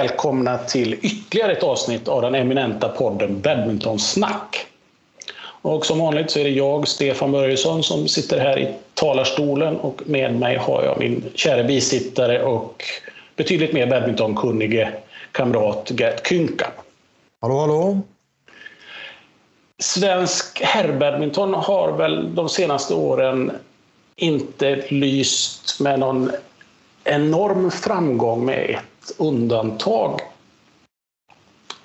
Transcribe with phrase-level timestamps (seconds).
[0.00, 4.66] välkomna till ytterligare ett avsnitt av den eminenta podden Badmintonsnack.
[5.62, 10.02] Och som vanligt så är det jag, Stefan Börjesson, som sitter här i talarstolen och
[10.06, 12.84] med mig har jag min kära bisittare och
[13.36, 14.92] betydligt mer badmintonkunnige
[15.32, 16.70] kamrat Gert Kynka.
[17.40, 18.00] Hallå, hallå!
[19.78, 23.52] Svensk herrbadminton har väl de senaste åren
[24.16, 26.30] inte lyst med någon
[27.04, 30.20] enorm framgång med ett undantag.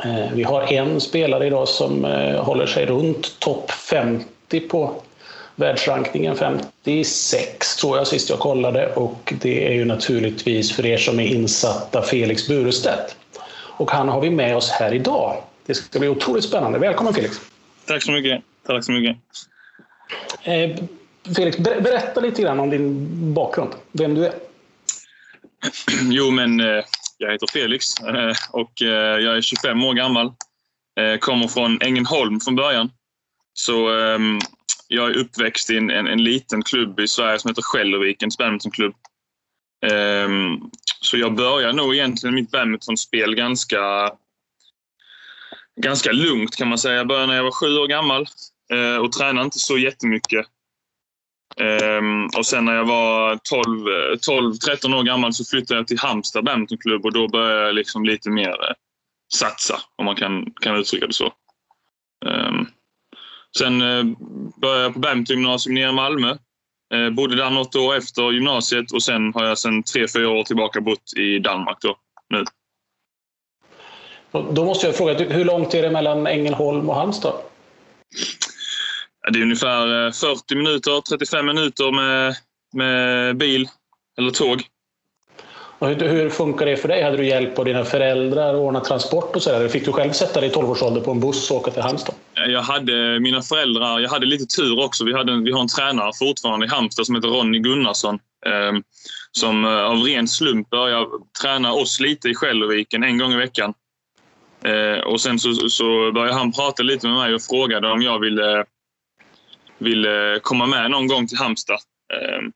[0.03, 4.95] Eh, vi har en spelare idag som eh, håller sig runt topp 50 på
[5.55, 6.35] världsrankningen.
[6.35, 11.27] 56 tror jag sist jag kollade och det är ju naturligtvis för er som är
[11.27, 13.15] insatta Felix Burestedt.
[13.77, 15.43] Och han har vi med oss här idag.
[15.65, 16.79] Det ska bli otroligt spännande.
[16.79, 17.41] Välkommen Felix!
[17.85, 18.41] Tack så mycket!
[18.67, 19.17] Tack så mycket!
[20.43, 20.77] Eh,
[21.35, 24.34] Felix, berätta lite grann om din bakgrund, vem du är.
[26.01, 26.84] Jo, men eh,
[27.18, 30.34] jag heter Felix eh, och eh, jag är 25 år gammal.
[30.99, 32.91] Eh, kommer från Ängelholm från början.
[33.54, 34.40] Så ehm,
[34.88, 38.96] jag är uppväxt i en, en, en liten klubb i Sverige som heter Skäldervikens badmintonklubb.
[39.85, 40.60] Ehm,
[41.02, 44.12] så jag började nog egentligen mitt badmintonspel ganska,
[45.82, 46.96] ganska lugnt kan man säga.
[46.96, 48.27] Jag började när jag var sju år gammal
[49.02, 50.46] och tränade inte så jättemycket.
[51.61, 57.05] Um, och sen när jag var 12-13 år gammal så flyttade jag till Halmstad badmintonklubb
[57.05, 58.73] och då började jag liksom lite mer uh,
[59.34, 61.33] satsa, om man kan, kan uttrycka det så.
[62.26, 62.67] Um,
[63.57, 64.06] sen uh,
[64.61, 66.38] började jag på badmintongymnasium nere i Malmö.
[66.94, 70.81] Uh, bodde där något år efter gymnasiet och sen har jag sen 3-4 år tillbaka
[70.81, 71.97] bott i Danmark då,
[72.29, 72.44] nu.
[74.51, 77.35] Då måste jag fråga, hur långt är det mellan Ängelholm och Halmstad?
[79.31, 82.36] Det är ungefär 40 eh, minuter, 35 minuter med,
[82.74, 83.68] med bil
[84.18, 84.63] eller tåg.
[85.80, 87.03] Och hur, hur, funkar det för dig?
[87.03, 89.68] Hade du hjälp av dina föräldrar att ordna transport och så där?
[89.68, 92.16] Fick du själv sätta dig i 12-årsåldern på en buss och åka till Halmstad?
[92.34, 95.06] Jag hade mina föräldrar, jag hade lite tur också.
[95.06, 98.19] Vi, hade, vi har en tränare fortfarande i Halmstad som heter Ronny Gunnarsson.
[98.46, 98.80] Eh,
[99.31, 101.07] som av ren slump började
[101.42, 103.74] träna oss lite i Skälderviken en gång i veckan.
[104.63, 108.19] Eh, och sen så, så började han prata lite med mig och frågade om jag
[108.19, 108.66] ville
[109.78, 111.80] ville komma med någon gång till Halmstad.
[112.13, 112.52] Ehm,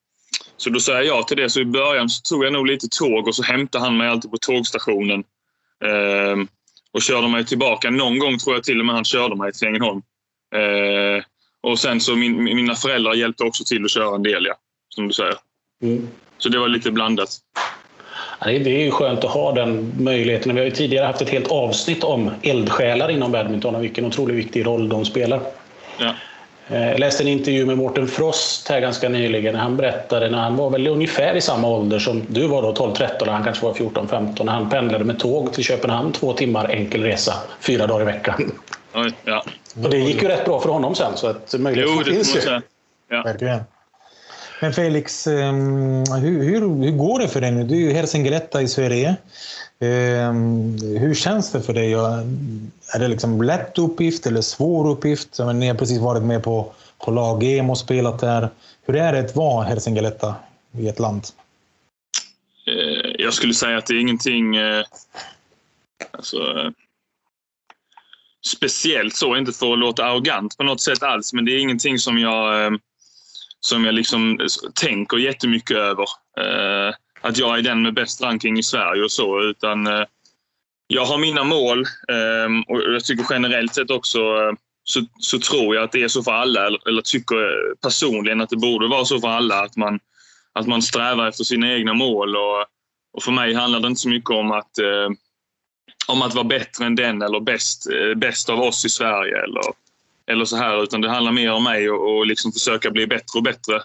[0.57, 1.49] så då sa jag ja till det.
[1.49, 4.31] Så i början så tog jag nog lite tåg och så hämtade han mig alltid
[4.31, 5.23] på tågstationen.
[5.85, 6.47] Ehm,
[6.91, 7.89] och körde mig tillbaka.
[7.89, 10.01] Någon gång tror jag till och med han körde mig till Ängelholm.
[10.55, 11.23] Ehm,
[11.61, 14.55] och sen så min, mina föräldrar hjälpte också till att köra en del, ja.
[14.89, 15.35] Som du säger.
[15.83, 16.07] Mm.
[16.37, 17.29] Så det var lite blandat.
[18.43, 20.55] Det är ju skönt att ha den möjligheten.
[20.55, 24.35] Vi har ju tidigare haft ett helt avsnitt om eldsjälar inom badminton och vilken otroligt
[24.35, 25.41] viktig roll de spelar.
[25.97, 26.15] Ja.
[26.69, 30.37] Eh, jag läste en intervju med Mårten Frost här ganska nyligen när han berättade när
[30.37, 33.73] han var väl ungefär i samma ålder som du var då, 12-13, han kanske var
[33.73, 38.05] 14-15, när han pendlade med tåg till Köpenhamn två timmar enkel resa, fyra dagar i
[38.05, 38.51] veckan.
[38.93, 39.43] Oj, ja.
[39.83, 42.61] Och det gick ju rätt bra för honom sen, så att möjligheten finns ju.
[43.09, 43.23] Ja.
[43.23, 43.59] Verkligen.
[44.61, 47.63] Men Felix, ehm, hur, hur, hur går det för dig nu?
[47.63, 49.15] Du är ju Helsingborg i Sverige.
[49.81, 51.93] Ehm, hur känns det för dig?
[52.93, 55.39] Är det liksom lätt uppgift eller svår uppgift?
[55.55, 56.73] Ni har precis varit med på,
[57.05, 58.49] på lag-EM och spelat där.
[58.85, 60.13] Hur är det att vara Helsingborg
[60.71, 61.23] i ett land?
[62.67, 64.83] Eh, jag skulle säga att det är ingenting eh,
[66.11, 66.71] alltså, eh,
[68.47, 71.99] speciellt så, inte för att låta arrogant på något sätt alls, men det är ingenting
[71.99, 72.71] som jag, eh,
[73.59, 74.39] som jag liksom
[74.73, 76.05] tänker jättemycket över
[76.37, 79.41] eh, att jag är den med bäst ranking i Sverige och så.
[79.41, 80.03] Utan eh,
[80.87, 85.75] jag har mina mål ehm, och jag tycker generellt sett också eh, så, så, tror
[85.75, 89.05] jag att det är så för alla, eller, eller tycker personligen att det borde vara
[89.05, 89.63] så för alla.
[89.63, 89.99] Att man,
[90.53, 92.35] att man strävar efter sina egna mål.
[92.35, 92.65] Och,
[93.13, 95.09] och för mig handlar det inte så mycket om att, eh,
[96.07, 99.43] om att vara bättre än den eller bäst, eh, bäst av oss i Sverige.
[99.43, 99.63] Eller,
[100.31, 103.37] eller så här, utan det handlar mer om mig och, och liksom försöka bli bättre
[103.37, 103.81] och bättre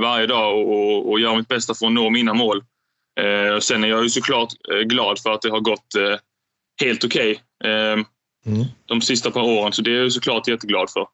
[0.00, 2.62] varje dag och, och göra mitt bästa för att nå mina mål.
[3.20, 5.86] Eh, sen är jag ju såklart eh, glad för att det har gått
[6.82, 8.04] helt okej okay,
[8.46, 8.66] mm.
[8.86, 11.06] de sista par åren, så det är jag såklart jätteglad för.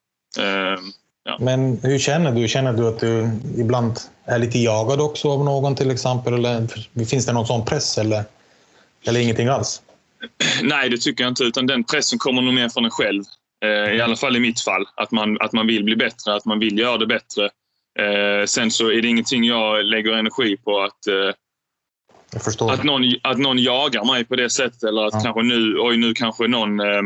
[1.23, 1.37] Ja.
[1.39, 2.47] Men hur känner du?
[2.47, 6.33] Känner du att du ibland är lite jagad också av någon till exempel?
[6.33, 6.67] Eller
[7.05, 8.23] finns det någon sån press eller,
[9.07, 9.81] eller ingenting alls?
[10.63, 11.43] Nej, det tycker jag inte.
[11.43, 13.23] Utan den pressen kommer nog mer från en själv.
[13.95, 14.85] I alla fall i mitt fall.
[14.95, 17.49] Att man, att man vill bli bättre, att man vill göra det bättre.
[17.99, 21.33] Eh, sen så är det ingenting jag lägger energi på att, eh,
[22.69, 25.19] att, någon, att någon jagar mig på det sättet eller att ja.
[25.23, 27.01] kanske nu, oj nu kanske någon eh,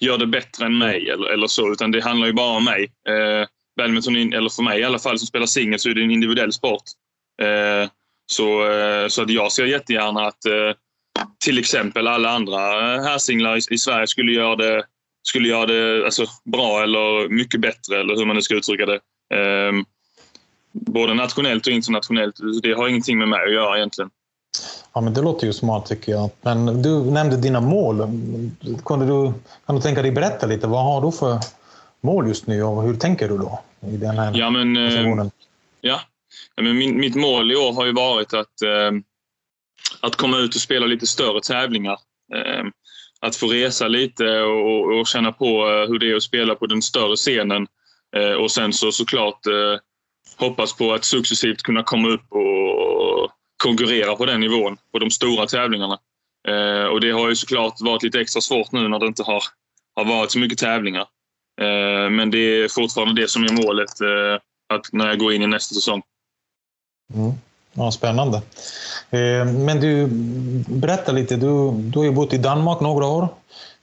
[0.00, 1.72] gör det bättre än mig eller, eller så.
[1.72, 2.82] Utan det handlar ju bara om mig.
[3.08, 6.10] Eh, badminton, eller för mig i alla fall som spelar singel, så är det en
[6.10, 6.82] individuell sport.
[7.42, 7.90] Eh,
[8.26, 10.76] så, eh, så att jag ser jättegärna att, eh,
[11.44, 12.58] till exempel alla andra
[13.02, 14.84] härsinglar i, i Sverige skulle göra det,
[15.22, 19.00] skulle göra det alltså, bra eller mycket bättre, eller hur man nu ska uttrycka det.
[19.30, 19.84] Eh,
[20.72, 22.36] både nationellt och internationellt.
[22.62, 24.10] Det har ingenting med mig att göra egentligen.
[24.92, 26.30] Ja, men det låter ju smart tycker jag.
[26.42, 27.96] Men du nämnde dina mål.
[28.84, 29.32] Kunde du,
[29.66, 30.66] kan du tänka dig berätta lite?
[30.66, 31.38] Vad har du för
[32.00, 33.60] mål just nu och hur tänker du då?
[33.80, 35.26] I den här ja, men, eh,
[35.80, 36.00] ja.
[36.56, 38.90] ja, men min, mitt mål i år har ju varit att, eh,
[40.00, 41.98] att komma ut och spela lite större tävlingar.
[42.34, 42.64] Eh,
[43.20, 46.66] att få resa lite och, och känna på eh, hur det är att spela på
[46.66, 47.66] den större scenen.
[48.16, 49.80] Eh, och sen så såklart eh,
[50.36, 55.46] hoppas på att successivt kunna komma upp och konkurrera på den nivån på de stora
[55.46, 55.98] tävlingarna.
[56.48, 59.42] Eh, och det har ju såklart varit lite extra svårt nu när det inte har,
[59.96, 61.06] har varit så mycket tävlingar.
[61.60, 64.40] Eh, men det är fortfarande det som är målet eh,
[64.74, 66.02] att när jag går in i nästa säsong.
[67.14, 67.32] Mm.
[67.72, 68.36] Ja, spännande.
[69.10, 70.06] Eh, men du,
[70.68, 71.36] berätta lite.
[71.36, 73.28] Du, du har ju bott i Danmark några år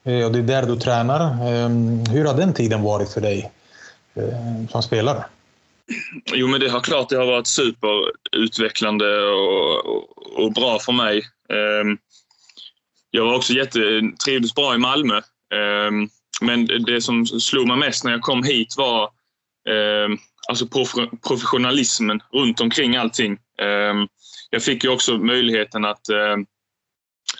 [0.04, 1.22] eh, och det är där du tränar.
[1.22, 1.70] Eh,
[2.14, 3.52] hur har den tiden varit för dig
[4.16, 5.26] Eh, som spelare?
[6.34, 11.18] Jo, men det har klart det har varit superutvecklande och, och, och bra för mig.
[11.50, 11.98] Ehm,
[13.12, 15.22] jag var också jättetrivdes bra i Malmö.
[15.54, 16.10] Ehm,
[16.42, 19.10] men det som slog mig mest när jag kom hit var
[19.70, 20.18] ehm,
[20.50, 20.68] alltså
[21.28, 23.38] professionalismen runt omkring allting.
[24.50, 26.02] jag fick ju också möjligheten att,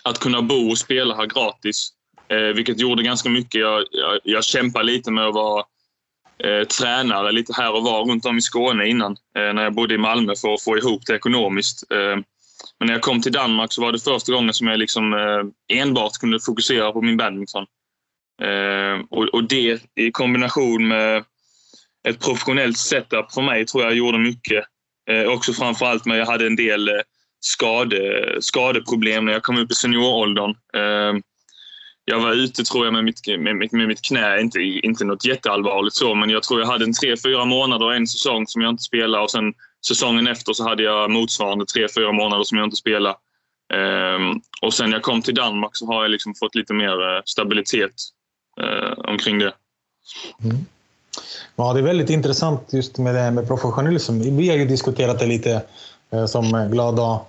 [0.04, 1.92] att kunna bo och spela här gratis,
[2.28, 3.60] eh, vilket gjorde ganska mycket.
[3.60, 5.64] Jag, jag, jag kämpade lite med att vara
[6.44, 9.94] eh, tränare lite här och var runt om i Skåne innan eh, när jag bodde
[9.94, 11.92] i Malmö för att få ihop det ekonomiskt.
[11.92, 12.16] Eh,
[12.78, 15.78] men när jag kom till Danmark så var det första gången som jag liksom, eh,
[15.78, 17.66] enbart kunde fokusera på min badminton.
[18.42, 21.24] Eh, och, och, det i kombination med
[22.08, 24.64] ett professionellt setup för mig tror jag gjorde mycket.
[25.10, 26.94] Eh, också framförallt med jag hade en del eh,
[27.40, 31.20] skade, skadeproblem när jag kom upp i senioråldern eh,
[32.04, 35.96] jag var ute tror jag med mitt, med, med mitt knä, inte, inte något jätteallvarligt
[35.96, 38.70] så, men jag tror jag hade en tre, fyra månader och en säsong som jag
[38.70, 39.54] inte spelade och sen
[39.86, 43.16] säsongen efter så hade jag motsvarande tre, fyra månader som jag inte spelade.
[43.74, 47.22] Um, och sen jag kom till Danmark så har jag liksom fått lite mer eh,
[47.24, 47.94] stabilitet
[48.60, 49.52] uh, omkring det.
[50.44, 50.56] Mm.
[51.56, 54.20] Ja, det är väldigt intressant just med det här med professionalism.
[54.36, 55.62] Vi har ju diskuterat det lite
[56.14, 57.20] uh, som glada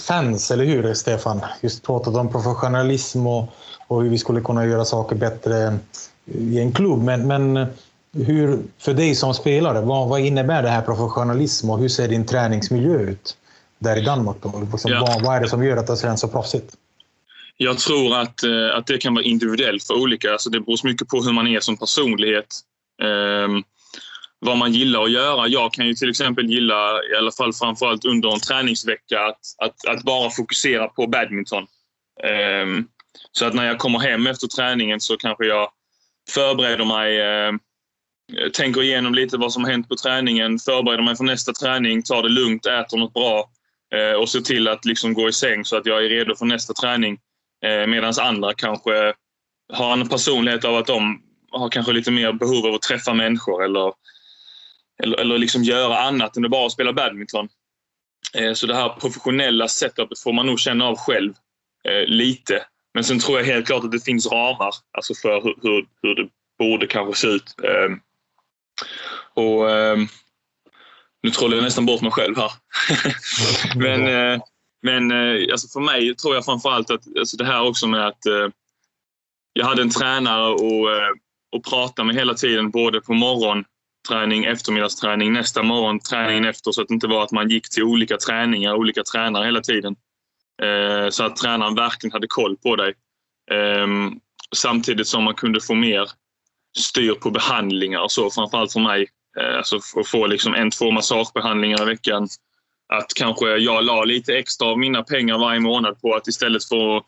[0.00, 1.40] fans, eller hur Stefan?
[1.60, 3.52] Just pratat om professionalism och
[3.86, 5.78] och hur vi skulle kunna göra saker bättre
[6.24, 7.02] i en klubb.
[7.02, 7.66] Men, men
[8.12, 12.26] hur, för dig som spelare, vad, vad innebär det här professionalism och hur ser din
[12.26, 13.36] träningsmiljö ut
[13.78, 14.36] där i Danmark?
[14.42, 14.68] Då?
[14.72, 15.00] Liksom, ja.
[15.00, 16.74] vad, vad är det som gör att det känns så proffsigt?
[17.56, 20.32] Jag tror att, eh, att det kan vara individuellt för olika.
[20.32, 22.60] Alltså det beror mycket på hur man är som personlighet.
[23.02, 23.64] Um,
[24.46, 25.48] vad man gillar att göra.
[25.48, 29.86] Jag kan ju till exempel gilla, i alla fall framförallt under en träningsvecka, att, att,
[29.88, 31.66] att bara fokusera på badminton.
[32.62, 32.88] Um,
[33.32, 35.68] så att när jag kommer hem efter träningen så kanske jag
[36.30, 37.52] förbereder mig, eh,
[38.52, 42.22] tänker igenom lite vad som har hänt på träningen, förbereder mig för nästa träning, tar
[42.22, 43.50] det lugnt, äter något bra
[43.94, 46.46] eh, och ser till att liksom gå i säng så att jag är redo för
[46.46, 47.18] nästa träning.
[47.64, 49.14] Eh, Medan andra kanske
[49.72, 53.64] har en personlighet av att de har kanske lite mer behov av att träffa människor
[53.64, 53.92] eller,
[55.02, 57.48] eller, eller liksom göra annat än att bara spela badminton.
[58.34, 61.34] Eh, så det här professionella setupet får man nog känna av själv
[61.88, 62.66] eh, lite.
[62.94, 66.14] Men sen tror jag helt klart att det finns ramar alltså för hur, hur, hur
[66.14, 67.54] det borde kanske se ut.
[67.58, 68.00] Um,
[69.34, 70.08] och um,
[71.22, 72.52] Nu trollar jag nästan bort mig själv här.
[73.76, 74.42] men uh,
[74.82, 75.12] men
[75.50, 78.18] alltså för mig tror jag framförallt att alltså det här också med att
[79.52, 80.88] jag hade en tränare och,
[81.52, 83.14] och prata med hela tiden både på
[84.10, 87.82] morgonträning, eftermiddagsträning, nästa morgon träningen efter så att det inte var att man gick till
[87.82, 89.96] olika träningar, olika tränare hela tiden.
[90.62, 92.94] Eh, så att tränaren verkligen hade koll på dig.
[93.50, 94.12] Ehm,
[94.56, 96.10] samtidigt som man kunde få mer
[96.78, 99.08] styr på behandlingar och så, framförallt för mig.
[99.40, 102.28] Eh, alltså att få liksom en, två massagebehandlingar i veckan.
[102.92, 106.96] Att kanske jag la lite extra av mina pengar varje månad på att istället för
[106.96, 107.04] att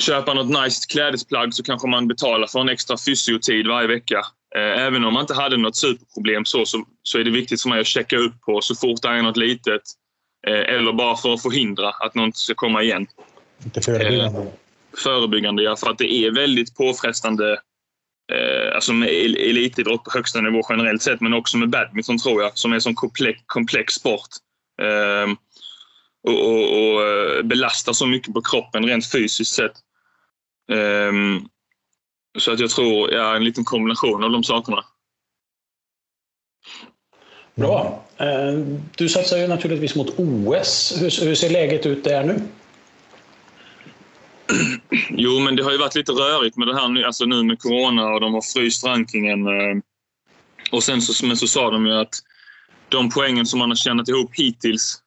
[0.00, 4.26] köpa något nice klädesplagg så kanske man betalar för en extra fysiotid varje vecka.
[4.54, 7.68] Eh, även om man inte hade något superproblem så, så, så är det viktigt för
[7.68, 9.82] mig att checka upp på så fort det är något litet
[10.46, 13.06] Eh, eller bara för att förhindra att något ska komma igen.
[13.64, 14.40] Inte förebyggande?
[14.40, 14.46] Eh,
[15.04, 15.76] förebyggande, ja.
[15.76, 17.58] För att det är väldigt påfrestande
[18.74, 22.72] alltså med elitidrott på högsta nivå generellt sett, men också med badminton tror jag, som
[22.72, 24.28] är en sån komplex, komplex sport.
[26.28, 29.72] och, och, och belastar så mycket på kroppen rent fysiskt sett.
[32.38, 34.84] Så att jag tror, ja, en liten kombination av de sakerna.
[37.54, 38.04] Bra.
[38.16, 38.52] Eh,
[38.96, 40.94] du satsar ju naturligtvis mot OS.
[41.00, 42.40] Hur, hur ser läget ut där nu?
[45.10, 47.58] jo, men det har ju varit lite rörigt med det här nu, alltså nu med
[47.58, 49.46] corona och de har fryst rankingen.
[49.46, 49.76] Eh,
[50.72, 52.14] och sen så, men så sa de ju att
[52.88, 55.02] de poängen som man har tjänat ihop hittills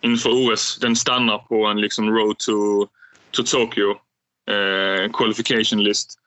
[0.00, 2.86] inför OS, den stannar på en liksom road to,
[3.30, 3.90] to Tokyo
[4.50, 6.19] eh, qualification list.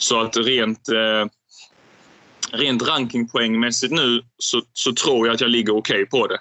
[0.00, 1.26] Så att rent, eh,
[2.52, 6.38] rent rankingpoängmässigt nu så, så tror jag att jag ligger okej okay på det.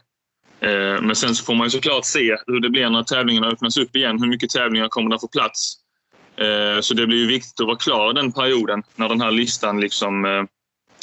[0.68, 3.78] Eh, men sen så får man ju såklart se hur det blir när tävlingarna öppnas
[3.78, 4.20] upp igen.
[4.20, 5.74] Hur mycket tävlingar kommer att få plats?
[6.38, 9.82] Eh, så det blir ju viktigt att vara klar den perioden när den här listan
[9.82, 10.44] liksom eh,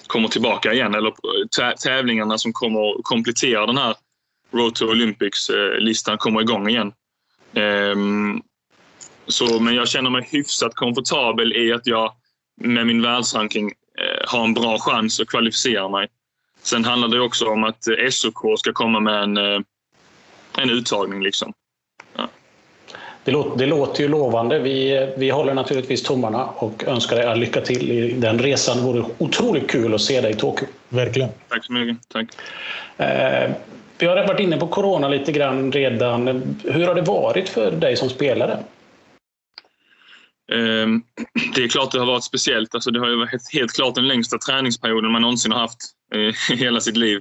[0.07, 0.95] kommer tillbaka igen.
[0.95, 3.95] Eller eh, tävlingarna som kommer att komplettera den här
[4.53, 6.93] Road to Olympics-listan eh, kommer igång igen.
[7.55, 8.43] Ehm,
[9.27, 12.13] så, men jag känner mig hyfsat komfortabel i att jag
[12.57, 13.73] med min världsranking
[14.27, 16.09] har en bra chans att kvalificera mig.
[16.63, 19.61] Sen handlar det också om att SOK ska komma med en, eh,
[20.59, 21.23] en uttagning.
[21.23, 21.53] Liksom.
[22.17, 22.29] Ja.
[23.25, 24.59] Det, låter, det låter ju lovande.
[24.59, 28.77] Vi, vi håller naturligtvis tummarna och önskar dig all lycka till i den resan.
[28.77, 30.69] Det vore otroligt kul att se dig i Tokyo.
[30.89, 31.29] Verkligen.
[31.49, 32.09] Tack så mycket.
[32.09, 32.27] Tack.
[32.97, 33.51] Eh,
[33.99, 36.27] vi har varit inne på corona lite grann redan.
[36.65, 38.59] Hur har det varit för dig som spelare?
[40.53, 41.03] Ehm,
[41.55, 42.75] det är klart det har varit speciellt.
[42.75, 45.79] Alltså det har ju varit helt klart den längsta träningsperioden man någonsin har haft
[46.15, 46.21] eh,
[46.53, 47.21] i hela sitt liv.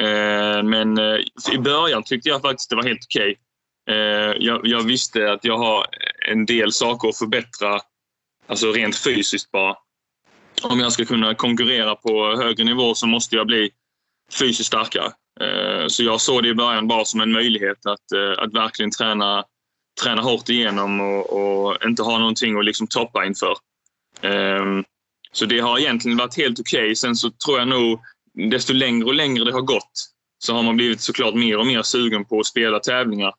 [0.00, 1.20] Ehm, men eh,
[1.52, 3.30] i början tyckte jag faktiskt det var helt okej.
[3.30, 3.38] Okay.
[4.38, 5.86] Jag, jag, visste att jag har
[6.28, 7.80] en del saker att förbättra,
[8.46, 9.76] alltså rent fysiskt bara.
[10.62, 13.70] Om jag ska kunna konkurrera på högre nivå så måste jag bli
[14.38, 15.12] fysiskt starkare.
[15.88, 19.44] Så jag såg det i början bara som en möjlighet att, eh, att verkligen träna
[20.00, 23.56] träna hårt igenom och, och inte ha någonting att liksom toppa inför.
[24.22, 24.84] Um,
[25.32, 26.80] så det har egentligen varit helt okej.
[26.80, 26.94] Okay.
[26.94, 28.00] Sen så tror jag nog,
[28.50, 29.92] desto längre och längre det har gått,
[30.38, 33.32] så har man blivit såklart mer och mer sugen på att spela tävlingar.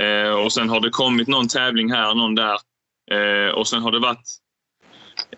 [0.00, 2.58] Uh, och sen har det kommit någon tävling här, någon där.
[3.12, 4.42] Uh, och sen har det varit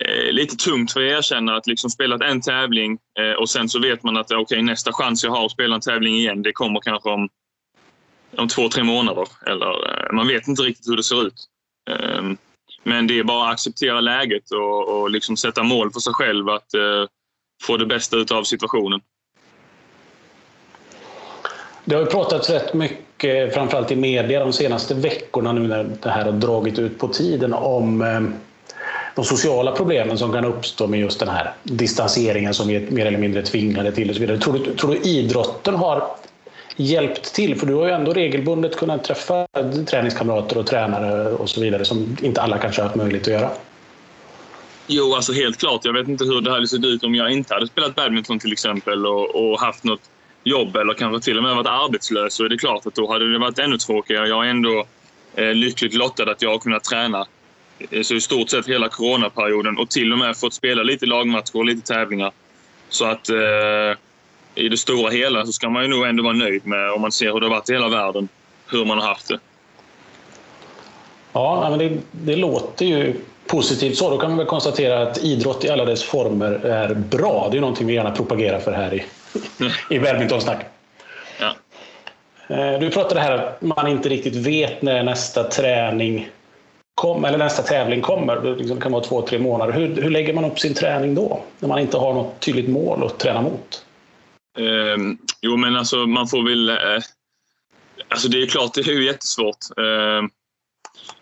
[0.09, 3.81] uh, lite tungt för att erkänna att liksom spelat en tävling eh, och sen så
[3.81, 6.81] vet man att okay, nästa chans jag har att spela en tävling igen, det kommer
[6.81, 7.29] kanske om
[8.39, 9.29] om två, tre månader.
[9.47, 11.49] Eller, eh, man vet inte riktigt hur det ser ut.
[11.91, 12.37] Ehm,
[12.83, 16.49] men det är bara att acceptera läget och, och liksom sätta mål för sig själv
[16.49, 17.07] att eh,
[17.63, 19.01] få det bästa ut av situationen.
[21.85, 26.11] Det har ju pratats rätt mycket, framförallt i media de senaste veckorna nu när det
[26.11, 28.21] här har dragit ut på tiden, om eh,
[29.15, 33.07] de sociala problemen som kan uppstå med just den här distanseringen som vi är mer
[33.07, 34.09] eller mindre tvingade till.
[34.09, 34.39] Och så vidare.
[34.39, 36.17] Tror, du, tror du idrotten har
[36.77, 37.59] hjälpt till?
[37.59, 39.47] För du har ju ändå regelbundet kunnat träffa
[39.87, 43.51] träningskamrater och tränare och så vidare som inte alla kanske har haft möjlighet att göra.
[44.87, 45.85] Jo, alltså helt klart.
[45.85, 48.53] Jag vet inte hur det hade sett ut om jag inte hade spelat badminton till
[48.53, 50.11] exempel och, och haft något
[50.45, 52.35] jobb eller kanske till och med varit arbetslös.
[52.35, 54.29] Så är det klart att då hade det varit ännu tråkigare.
[54.29, 54.87] Jag är ändå
[55.35, 57.27] eh, lyckligt lottad att jag har kunnat träna
[57.91, 61.57] eh, så i stort sett hela coronaperioden och till och med fått spela lite lagmatcher
[61.57, 62.33] och lite tävlingar.
[62.89, 63.99] Så att eh,
[64.55, 67.13] i det stora hela så ska man ju nog ändå vara nöjd med, om man
[67.13, 68.29] ser hur det har varit i hela världen,
[68.71, 69.39] hur man har haft det.
[71.33, 73.15] Ja, men det, det låter ju
[73.47, 74.11] positivt så.
[74.11, 77.49] Då kan man väl konstatera att idrott i alla dess former är bra.
[77.51, 79.05] Det är någonting vi gärna propagerar för här i,
[79.91, 80.67] i badmintonsnack.
[81.41, 81.55] Ja.
[82.49, 86.29] Eh, du pratade här att man inte riktigt vet när nästa träning
[86.95, 88.37] kom, eller nästa tävling kommer.
[88.37, 89.73] Det liksom kan vara två, tre månader.
[89.73, 91.41] Hur, hur lägger man upp sin träning då?
[91.59, 93.85] När man inte har något tydligt mål att träna mot?
[94.59, 94.97] Eh,
[95.43, 96.69] jo, men alltså man får väl...
[96.69, 97.03] Eh,
[98.09, 99.79] alltså det är klart, det är ju jättesvårt.
[99.79, 100.29] Eh,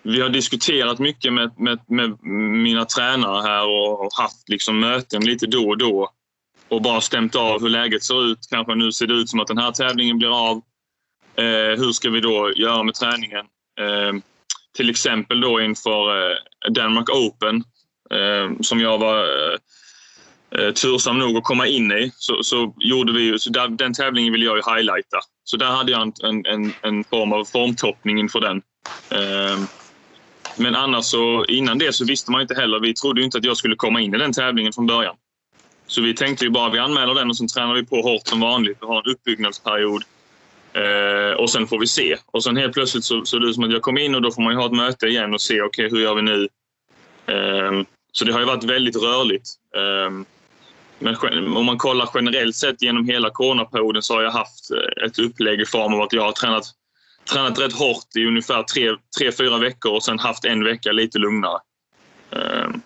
[0.02, 2.22] vi har diskuterat mycket med, med, med,
[2.62, 6.10] mina tränare här och haft liksom möten lite då och då
[6.68, 8.38] och bara stämt av hur läget ser ut.
[8.50, 10.56] Kanske nu ser det ut som att den här tävlingen blir av.
[11.36, 13.46] Eh, hur ska vi då göra med träningen?
[13.80, 14.22] Eh,
[14.76, 16.36] till exempel då inför eh,
[16.70, 17.64] Denmark Open
[18.10, 19.58] ehm, som jag var eh,
[20.59, 24.32] Eh, tursam nog att komma in i så, så gjorde vi så där, den tävlingen
[24.32, 25.18] ville jag ju highlighta.
[25.44, 28.62] Så där hade jag en, en, en form av formtoppning inför den.
[29.11, 29.59] Eh,
[30.56, 32.80] men annars så innan det så visste man inte heller.
[32.80, 35.16] Vi trodde ju inte att jag skulle komma in i den tävlingen från början.
[35.87, 38.40] Så vi tänkte ju bara vi anmäler den och sen tränar vi på hårt som
[38.40, 38.78] vanligt.
[38.80, 40.02] Vi har en uppbyggnadsperiod.
[40.73, 42.16] Eh, och sen får vi se.
[42.26, 44.30] Och sen helt plötsligt så, så är det som att jag kom in och då
[44.30, 46.49] får man ju ha ett möte igen och se okej okay, hur gör vi nu?
[47.26, 47.82] Eh,
[48.12, 49.49] så det har ju varit väldigt rörligt.
[49.76, 50.25] Eh,
[51.02, 55.18] men om man kollar generellt sett genom hela coronaperioden så har jag haft eh, ett
[55.18, 56.64] upplägg i form av att jag har tränat,
[57.32, 61.18] tränat rätt hårt i ungefär tre, tre, fyra veckor och sen haft en vecka lite
[61.18, 61.59] lugnare.
[62.32, 62.80] Ehm,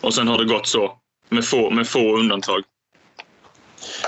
[0.00, 0.92] och sen har det gått så,
[1.28, 2.62] med få, med få undantag.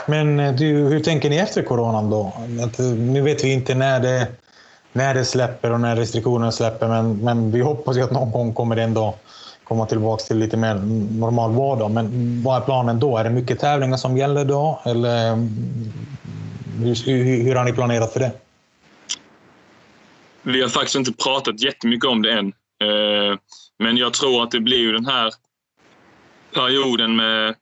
[0.06, 2.32] Men eh, du, hur tänker ni efter coronan då?
[2.64, 4.26] Att, eh, nu vet vi inte när det
[4.92, 6.88] när det släpper och när restriktionerna släpper.
[6.88, 9.14] Men, men vi hoppas ju att någon gång kommer det ändå
[9.68, 10.74] komma tillbaka till lite mer
[11.18, 11.90] normal vardag.
[11.90, 13.16] Men vad är planen då?
[13.16, 14.80] Är det mycket tävlingar som gäller då?
[14.84, 15.48] Eller mm,
[16.78, 18.32] hur, hur, hur har ni planerat för det?
[20.42, 22.46] Vi har faktiskt inte pratat jättemycket om det än.
[22.82, 23.38] Eh,
[23.78, 25.32] men jag tror att det blir ju den här
[26.54, 27.54] perioden med,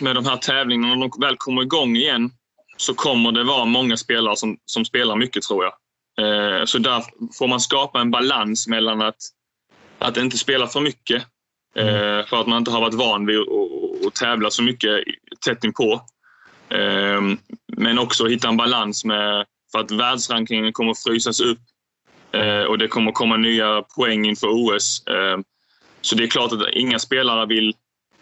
[0.00, 0.94] med de här tävlingarna.
[0.94, 2.30] När de väl kommer igång igen
[2.76, 5.72] så kommer det vara många spelare som, som spelar mycket, tror jag.
[6.20, 7.04] Eh, så där
[7.38, 9.16] får man skapa en balans mellan att,
[9.98, 11.22] att inte spela för mycket
[11.76, 12.18] mm.
[12.18, 15.04] Eh, för att man inte har varit van vid att, tävla så mycket
[15.46, 16.00] tätt inpå.
[17.76, 21.58] Men också hitta en balans med för att världsrankingen kommer frysas upp
[22.36, 25.06] Eh, och det kommer komma nya poäng inför OS.
[25.06, 25.38] Eh,
[26.00, 27.74] så det är klart att inga spelare vill,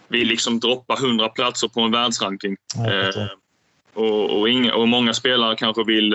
[0.08, 2.56] vill liksom droppa 100 platser på en världsranking.
[2.76, 3.26] Eh,
[3.94, 6.14] och, och, inga, och många spelare kanske vill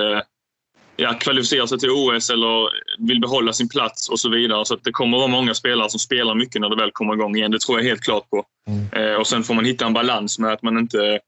[0.99, 2.69] ja, kvalificera sig till OS eller
[3.07, 4.65] vill behålla sin plats och så vidare.
[4.65, 7.35] Så det kommer att vara många spelare som spelar mycket när det väl kommer igång
[7.35, 7.51] igen.
[7.51, 8.43] Det tror jag helt klart på.
[8.67, 9.19] Mm.
[9.19, 11.19] och sen får man hitta en balans med att man inte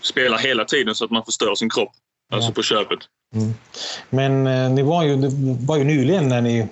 [0.00, 1.92] spelar hela tiden så att man förstör sin kropp.
[2.32, 2.98] Alltså på köpet.
[3.34, 3.54] Mm.
[4.10, 5.28] Men eh, ni var ju, det
[5.66, 6.66] var ju nyligen när, ni,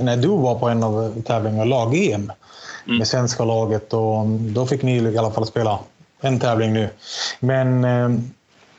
[0.00, 2.32] när du var på en av tävlingarna, lag-EM,
[2.86, 2.98] mm.
[2.98, 3.92] med svenska laget.
[3.92, 5.78] Och då fick ni i alla fall spela
[6.20, 6.88] en tävling nu.
[7.40, 8.08] Men eh,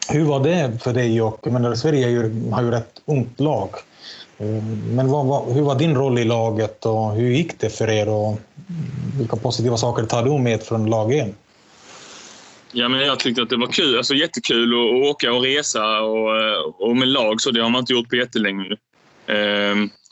[0.10, 1.22] hur var det för dig?
[1.22, 3.70] Och, men Sverige har ju, har ju rätt ungt lag.
[4.38, 4.63] Eh,
[4.94, 8.10] men vad, vad, hur var din roll i laget och hur gick det för er?
[8.10, 8.39] Och
[9.20, 11.36] vilka positiva saker tar du med från lagen?
[12.72, 16.00] Ja, men jag tyckte att det var kul, alltså jättekul att, att åka och resa
[16.02, 17.41] och, och med lag.
[17.41, 18.78] så Det har man inte gjort på jättelänge nu.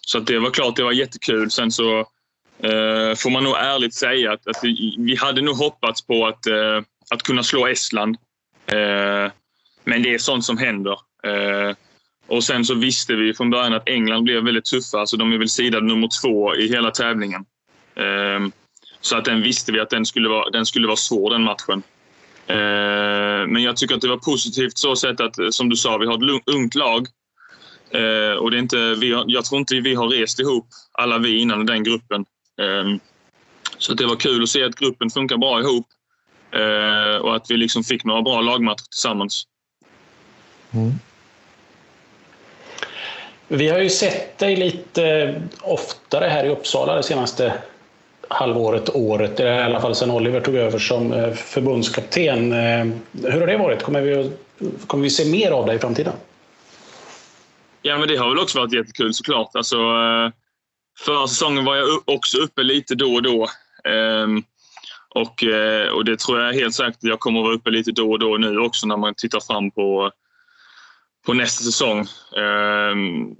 [0.02, 1.52] Så att det var klart det var jättekul.
[1.52, 2.00] Sen så
[2.64, 4.64] eh, får man nog ärligt säga att, att
[4.98, 6.40] vi hade nog hoppats på att,
[7.10, 8.18] att kunna slå Estland.
[9.88, 11.00] Men det är sånt som händer.
[11.24, 11.76] Eh,
[12.28, 15.00] och sen så visste vi från början att England blev väldigt tuffa.
[15.00, 17.46] Alltså de är väl sidad nummer två i hela tävlingen.
[17.96, 18.48] Eh,
[19.02, 21.84] så att den visste vi att den skulle vara, den skulle vara svår den matchen.
[22.48, 25.98] Eh, men jag tycker att det var positivt så sätt att, eh, som du sa,
[25.98, 27.08] vi har ett ungt lag.
[28.40, 31.40] Och det är inte, vi har, jag tror inte vi har rest ihop, alla vi
[31.40, 32.26] innan den gruppen.
[33.78, 35.88] Så det var kul att se att gruppen funkar bra ihop
[37.22, 39.48] och att vi liksom fick några bra lagmatcher tillsammans.
[40.78, 40.94] Mm.
[43.48, 47.54] Vi har ju sett dig lite oftare här i Uppsala det senaste
[48.30, 52.54] halvåret, året, i alla fall sedan Oliver tog över som eh, förbundskapten.
[52.54, 52.86] Eh,
[53.24, 53.84] hur har det varit?
[53.84, 54.32] Kommer vi,
[54.88, 56.14] kommer vi se mer av dig i framtiden?
[57.82, 59.50] Ja, men det har väl också varit jättekul såklart.
[59.54, 60.32] Alltså, eh,
[61.00, 63.48] förra säsongen var jag också uppe lite då och då.
[63.84, 64.44] Ehm,
[65.10, 65.44] och,
[65.94, 68.38] och det tror jag helt säkert jag kommer att vara uppe lite då och då
[68.38, 70.12] nu också när man tittar fram på,
[71.28, 72.00] på nästa säsong.
[72.38, 73.36] Ehm,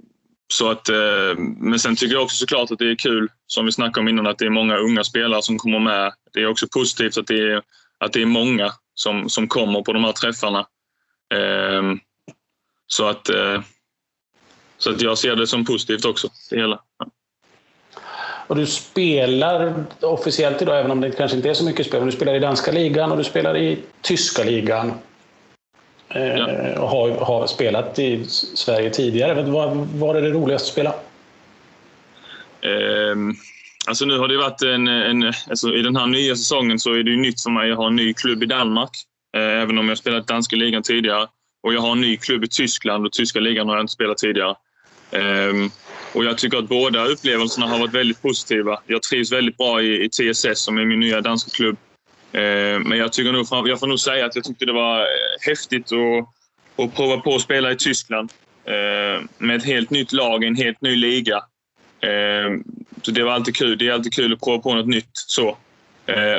[0.52, 3.72] så att, ehm, men sen tycker jag också såklart att det är kul, som vi
[3.72, 6.12] snackade om innan, att det är många unga spelare som kommer med.
[6.32, 7.62] Det är också positivt att det är,
[7.98, 10.66] att det är många som, som kommer på de här träffarna.
[11.34, 11.98] Ehm,
[12.86, 13.60] så att, eh,
[14.78, 16.80] så att jag ser det som positivt också, det hela.
[18.46, 22.10] Och du spelar officiellt idag, även om det kanske inte är så mycket spel, men
[22.10, 24.94] du spelar i danska ligan och du spelar i tyska ligan.
[26.08, 26.18] Ja.
[26.18, 29.42] Eh, och har, har, spelat i Sverige tidigare.
[29.42, 30.94] Vad var är det roligaste att spela?
[33.12, 33.36] Um,
[33.86, 34.88] alltså nu har det varit en...
[34.88, 37.68] en alltså I den här nya säsongen så är det nytt för mig.
[37.68, 38.90] Jag har en ny klubb i Danmark.
[39.36, 41.26] Uh, även om jag spelat danska ligan tidigare.
[41.62, 44.18] Och jag har en ny klubb i Tyskland och tyska ligan har jag inte spelat
[44.18, 44.54] tidigare.
[45.10, 45.70] Um,
[46.14, 48.80] och jag tycker att båda upplevelserna har varit väldigt positiva.
[48.86, 51.76] Jag trivs väldigt bra i, i TSS som är min nya danska klubb.
[52.32, 55.06] Eh, men jag, tycker nog, jag får nog säga att jag tyckte det var eh,
[55.46, 58.32] häftigt att, att prova på att spela i Tyskland
[58.64, 61.42] eh, med ett helt nytt lag, en helt ny liga.
[63.02, 63.78] Så det var alltid kul.
[63.78, 65.56] Det är alltid kul att prova på något nytt så.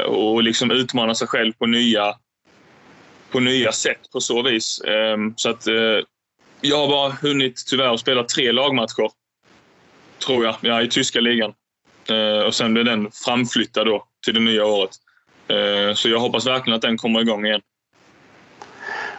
[0.06, 2.13] och liksom utmana sig själv på nya,
[3.32, 4.82] på nya sätt på så vis.
[5.36, 5.67] Så att
[6.62, 9.12] jag har bara hunnit tyvärr spela tre lagmatcher,
[10.25, 11.54] tror jag, ja, i tyska ligan.
[12.45, 14.91] Och sen blev den framflyttad då till det nya året.
[15.49, 17.62] Eh, så jag hoppas verkligen att den kommer igång igen.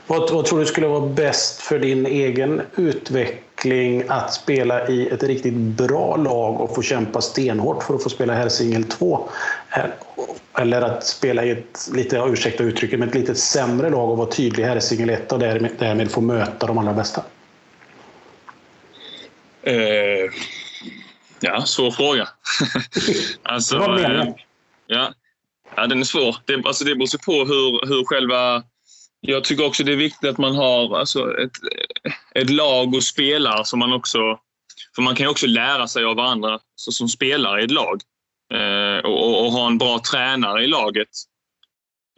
[0.07, 5.23] Vad, vad, tror du skulle vara bäst för din egen utveckling att spela i ett
[5.23, 9.29] riktigt bra lag och få kämpa stenhårt för att få spela Helsingel 2?
[10.59, 14.31] Eller att spela i ett, lite, ursäkta uttrycket, men ett lite sämre lag och vara
[14.31, 17.25] tydlig i Helsingel 1 och därmed, därmed få möta de allra bästa?
[19.67, 20.31] Uh,
[21.41, 22.29] ja, svår fråga.
[23.43, 24.29] alltså, det var meningen.
[24.29, 24.35] Uh,
[24.87, 25.13] ja,
[25.81, 26.37] Ja, den är svår.
[26.45, 28.63] Det, alltså det beror på hur, hur själva...
[29.21, 31.53] Jag tycker också det är viktigt att man har alltså ett,
[32.35, 34.39] ett lag och spelare som man också
[34.95, 38.01] för man kan ju också lära sig av varandra så, som spelare i ett lag.
[38.55, 41.09] Eh, och, och, och, ha en bra tränare i laget.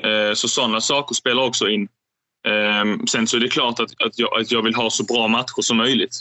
[0.03, 1.89] Eh, så sådana saker spelar också in.
[2.47, 5.29] Eh, sen så är det klart att, att, jag, att jag vill ha så bra
[5.29, 6.21] matcher som möjligt.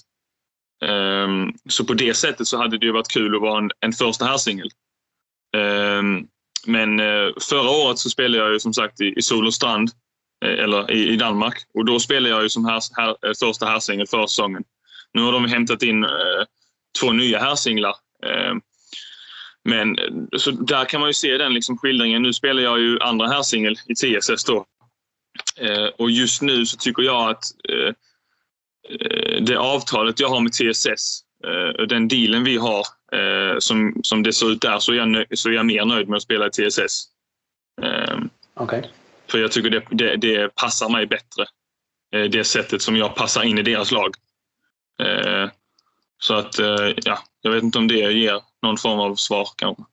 [0.86, 1.28] Eh,
[1.70, 4.26] så på det sättet så hade det ju varit kul att vara en, en första
[4.26, 4.70] här-singel.
[5.58, 6.28] Ehm,
[6.68, 9.90] men eh, förra året så spelade jag ju som sagt i, i Sol och Strand
[10.46, 11.56] eh, eller i, i, Danmark.
[11.74, 14.64] Och då spelade jag ju som här, här, första herrsingel för säsongen.
[15.14, 16.10] Nu har de hämtat in eh,
[17.00, 17.96] två nya herrsinglar.
[18.26, 18.54] Eh,
[19.64, 19.98] men
[20.38, 22.22] så där kan man ju se den liksom skildringen.
[22.22, 24.66] Nu spelar jag ju andra herrsingel i TSS då.
[25.58, 27.94] Eh, och just nu så tycker jag att eh,
[29.42, 32.86] det avtalet jag har med TSS, eh, den dealen vi har,
[33.60, 36.18] som, som det ser ut där, så är, jag, så är jag mer nöjd med
[36.18, 37.04] att spela i TSS.
[38.56, 38.82] Okay.
[39.32, 41.46] För jag tycker det, det, det passar mig bättre.
[42.32, 44.16] Det sättet som jag passar in i deras lag.
[45.02, 45.50] Eh,
[46.22, 49.84] så att, eh, ja, jag vet inte om det ger någon form av svar kanske.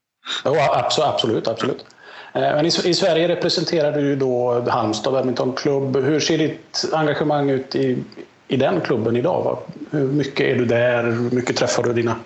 [0.44, 1.86] Ja, absolut, absolut.
[2.32, 5.96] Eh, men i, i Sverige representerar du ju då Halmstad badmintonklubb.
[5.96, 7.98] Hur ser ditt engagemang ut i,
[8.48, 9.58] i den klubben idag?
[9.90, 11.04] Hur mycket är du där?
[11.04, 12.16] Hur mycket träffar du dina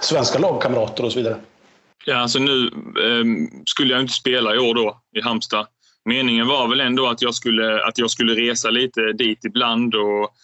[0.00, 1.36] svenska lagkamrater och så vidare?
[2.04, 3.24] Ja, alltså nu eh,
[3.66, 5.66] skulle jag inte spela i år då i Halmstad.
[6.04, 10.34] Meningen var väl ändå att jag skulle, att jag skulle resa lite dit ibland och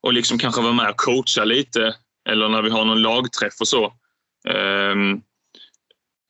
[0.00, 1.94] och liksom kanske vara med och coacha lite.
[2.28, 3.92] Eller när vi har någon lagträff och så.
[4.92, 5.22] Um,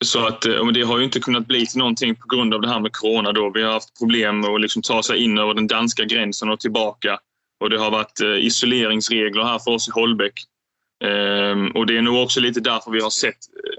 [0.05, 2.69] så att, eh, det har ju inte kunnat bli till någonting på grund av det
[2.69, 3.33] här med corona.
[3.33, 3.51] Då.
[3.55, 6.61] Vi har haft problem med att liksom ta sig in över den danska gränsen och
[6.61, 7.19] tillbaka.
[7.61, 10.35] Och det har varit eh, isoleringsregler här för oss i Holbäck.
[11.05, 13.79] Um, och det är nog också lite därför vi har sett eh,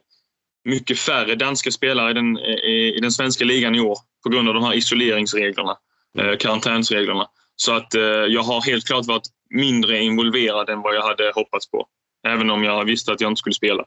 [0.71, 3.97] mycket färre danska spelare i den, i, i den svenska ligan i år.
[4.23, 5.77] På grund av de här isoleringsreglerna,
[6.19, 6.37] mm.
[6.37, 7.27] karantänsreglerna.
[7.55, 7.93] Så att
[8.29, 11.85] jag har helt klart varit mindre involverad än vad jag hade hoppats på.
[12.27, 13.85] Även om jag visste att jag inte skulle spela.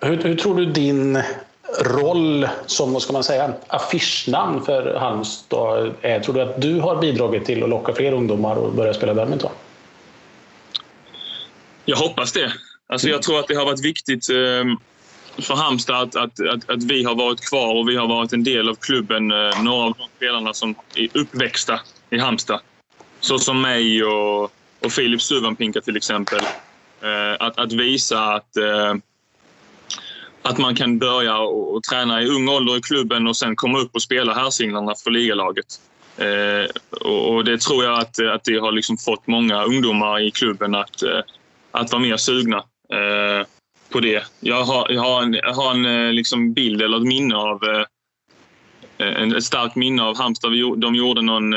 [0.00, 1.22] Hur, hur tror du din
[1.80, 6.20] roll som vad ska man säga, affischnamn för Halmstad är?
[6.20, 9.50] Tror du att du har bidragit till att locka fler ungdomar att börja spela badminton?
[11.84, 12.52] Jag hoppas det.
[12.86, 14.76] Alltså jag tror att det har varit viktigt ehm,
[15.38, 18.44] för Halmstad att, att, att, att, vi har varit kvar och vi har varit en
[18.44, 19.30] del av klubben.
[19.30, 22.60] Eh, några av de spelarna som är uppväxta i Halmstad
[23.20, 24.42] så som mig och,
[24.80, 26.40] och Filip Suvanpinka till exempel.
[27.00, 28.94] Eh, att, att visa att, eh,
[30.42, 33.78] att man kan börja och, och, träna i ung ålder i klubben och sen komma
[33.78, 35.66] upp och spela herrsinglarna för ligalaget.
[36.16, 40.30] Eh, och, och, det tror jag att, att det har liksom fått många ungdomar i
[40.30, 41.02] klubben att,
[41.74, 42.56] att vara mer sugna
[42.92, 43.46] eh,
[43.90, 44.24] på det.
[44.40, 47.64] Jag har, jag har en, jag har en eh, liksom bild eller ett minne av
[47.64, 47.84] eh,
[49.06, 50.52] eh, en, ett starkt minne av Halmstad.
[50.76, 51.54] De gjorde någon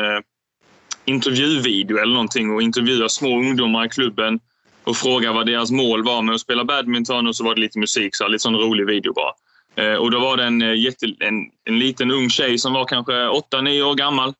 [1.05, 4.39] intervjuvideo eller någonting och intervjuade små ungdomar i klubben
[4.83, 7.79] och frågade vad deras mål var med att spela badminton och så var det lite
[7.79, 9.31] musik, så lite sån rolig video bara.
[9.75, 13.11] Eh, och då var det en, jätte, en, en liten ung tjej som var kanske
[13.11, 14.33] 8-9 år gammal.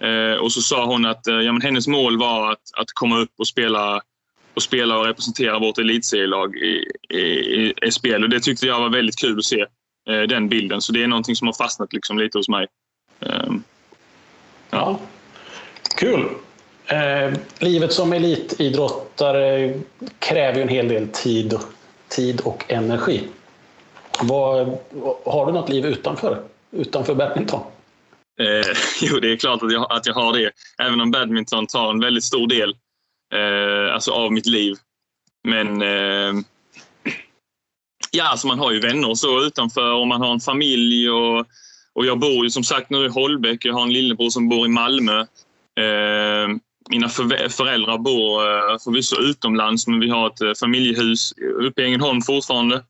[0.00, 3.32] Eh, och så sa hon att ja, men hennes mål var att, att komma upp
[3.38, 4.02] och spela
[4.60, 8.22] och spela och representera vårt elitserielag i, i, i, spel.
[8.22, 9.66] Och det tyckte jag var väldigt kul att se,
[10.28, 10.80] den bilden.
[10.80, 12.66] Så det är någonting som har fastnat liksom lite hos mig.
[13.20, 13.62] Ehm,
[14.70, 15.00] ja.
[15.96, 16.28] Kul!
[16.86, 19.80] Eh, livet som elitidrottare
[20.18, 21.58] kräver ju en hel del tid,
[22.08, 23.28] tid och energi.
[24.22, 24.78] Vad,
[25.24, 27.60] har du något liv utanför, utanför badminton?
[28.40, 30.50] Eh, jo, det är klart att jag, att jag har det.
[30.82, 32.74] Även om badminton tar en väldigt stor del
[33.34, 34.76] eh, alltså av mitt liv.
[35.48, 36.42] Men eh,
[38.10, 41.10] ja, alltså man har ju vänner och så utanför och man har en familj.
[41.10, 41.46] Och,
[41.92, 43.64] och jag bor ju som sagt nu i Holbäck.
[43.64, 45.20] Jag har en lillebror som bor i Malmö.
[45.80, 46.48] Eh,
[46.90, 47.08] mina
[47.48, 52.84] föräldrar bor eh, förvisso utomlands men vi har ett eh, familjehus uppe i Ängelholm fortfarande.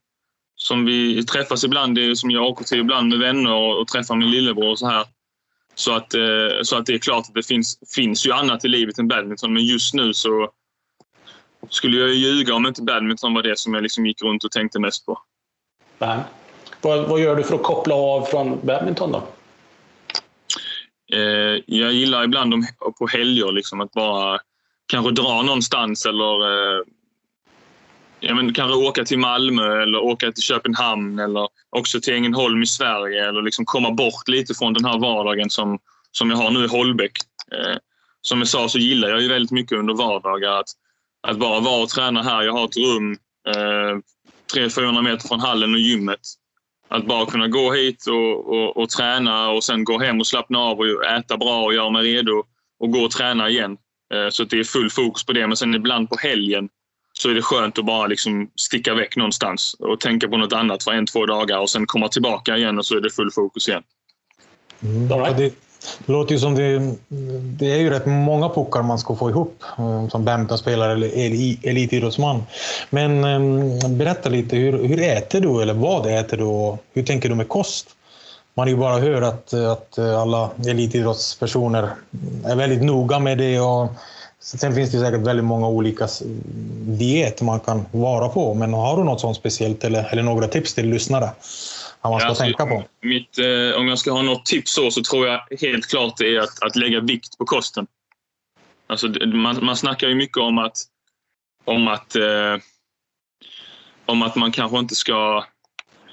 [0.55, 4.15] Som vi träffas ibland, det är som jag åker till ibland med vänner och, träffar
[4.15, 5.05] min lillebror och så här.
[5.81, 6.13] Så att,
[6.61, 9.53] så att det är klart att det finns, finns ju annat i livet än badminton
[9.53, 10.51] men just nu så
[11.69, 14.79] skulle jag ljuga om inte badminton var det som jag liksom gick runt och tänkte
[14.79, 15.19] mest på.
[15.99, 16.19] Nej.
[16.81, 19.23] Vad, vad gör du för att koppla av från badminton då?
[21.13, 22.67] Eh, jag gillar ibland de,
[22.99, 24.39] på helger liksom, att bara
[24.87, 26.83] kanske dra någonstans eller eh,
[28.21, 32.67] ja, men kanske åka till Malmö eller åka till Köpenhamn eller också till Ängelholm i
[32.67, 35.79] Sverige eller liksom komma bort lite från den här vardagen som,
[36.11, 37.11] som jag har nu i Holbäck.
[37.51, 37.77] Eh,
[38.21, 40.69] som jag sa så gillar jag ju väldigt mycket under vardagar att,
[41.27, 42.41] att bara vara och träna här.
[42.41, 43.97] Jag har ett rum eh,
[44.55, 46.19] 300-400 meter från hallen och gymmet.
[46.87, 50.59] Att bara kunna gå hit och, och, och, träna och sen gå hem och slappna
[50.59, 52.43] av och äta bra och göra mig redo
[52.79, 53.77] och gå och träna igen.
[54.13, 55.47] Eh, så att det är full fokus på det.
[55.47, 56.69] Men sen ibland på helgen
[57.21, 60.83] så är det skönt att bara liksom sticka väck någonstans och tänka på något annat
[60.83, 63.67] för en, två dagar och sen komma tillbaka igen och så är det full fokus
[63.67, 63.83] igen.
[64.83, 65.09] Mm.
[65.09, 65.37] Right.
[65.37, 65.53] Det,
[66.05, 66.95] det låter ju som det,
[67.59, 71.07] det är ju rätt många puckar man ska få ihop eh, som badmintonspelare eller
[71.69, 72.43] elitidrottsman.
[72.89, 77.29] Men ehm, berätta lite, hur, hur äter du eller vad äter du och hur tänker
[77.29, 77.87] du med kost?
[78.53, 81.89] Man har ju bara hört att, att alla elitidrottspersoner
[82.45, 83.87] är väldigt noga med det och
[84.43, 86.07] Sen finns det säkert väldigt många olika
[86.99, 90.73] dieter man kan vara på, men har du något sånt speciellt eller, eller några tips
[90.73, 91.29] till lyssnare?
[92.01, 92.83] Vad man ska alltså, tänka på?
[93.01, 96.35] Mitt, eh, om jag ska ha något tips så, så tror jag helt klart det
[96.35, 97.87] är att, att lägga vikt på kosten.
[98.87, 100.77] Alltså, man, man snackar ju mycket om att,
[101.65, 102.57] om att, eh,
[104.05, 105.45] om att man kanske inte ska...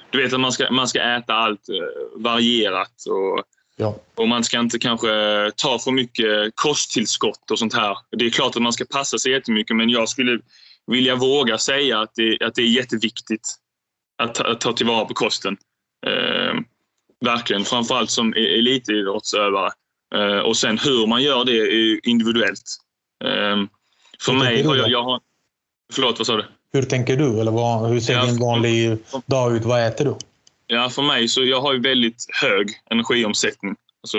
[0.09, 3.43] Du vet att man ska, man ska äta allt eh, varierat och
[3.81, 3.95] Ja.
[4.15, 5.07] Och man ska inte kanske
[5.55, 7.97] ta för mycket kosttillskott och sånt här.
[8.11, 10.39] Det är klart att man ska passa sig jättemycket men jag skulle
[10.87, 13.55] vilja våga säga att det, att det är jätteviktigt
[14.23, 15.57] att, att ta tillvara på kosten.
[16.07, 16.59] Eh,
[17.25, 19.71] verkligen, framförallt som e-, elitidrottsövare.
[20.15, 22.77] Eh, och sen hur man gör det är individuellt.
[23.23, 23.57] Eh,
[24.19, 25.19] för hur mig har jag, jag har...
[25.93, 26.45] Förlåt, vad sa du?
[26.73, 27.39] Hur tänker du?
[27.39, 29.65] Eller vad, hur ser ja, din vanlig dag ut?
[29.65, 30.15] Vad äter du?
[30.71, 34.17] Ja, för mig så jag har ju väldigt hög energiomsättning alltså,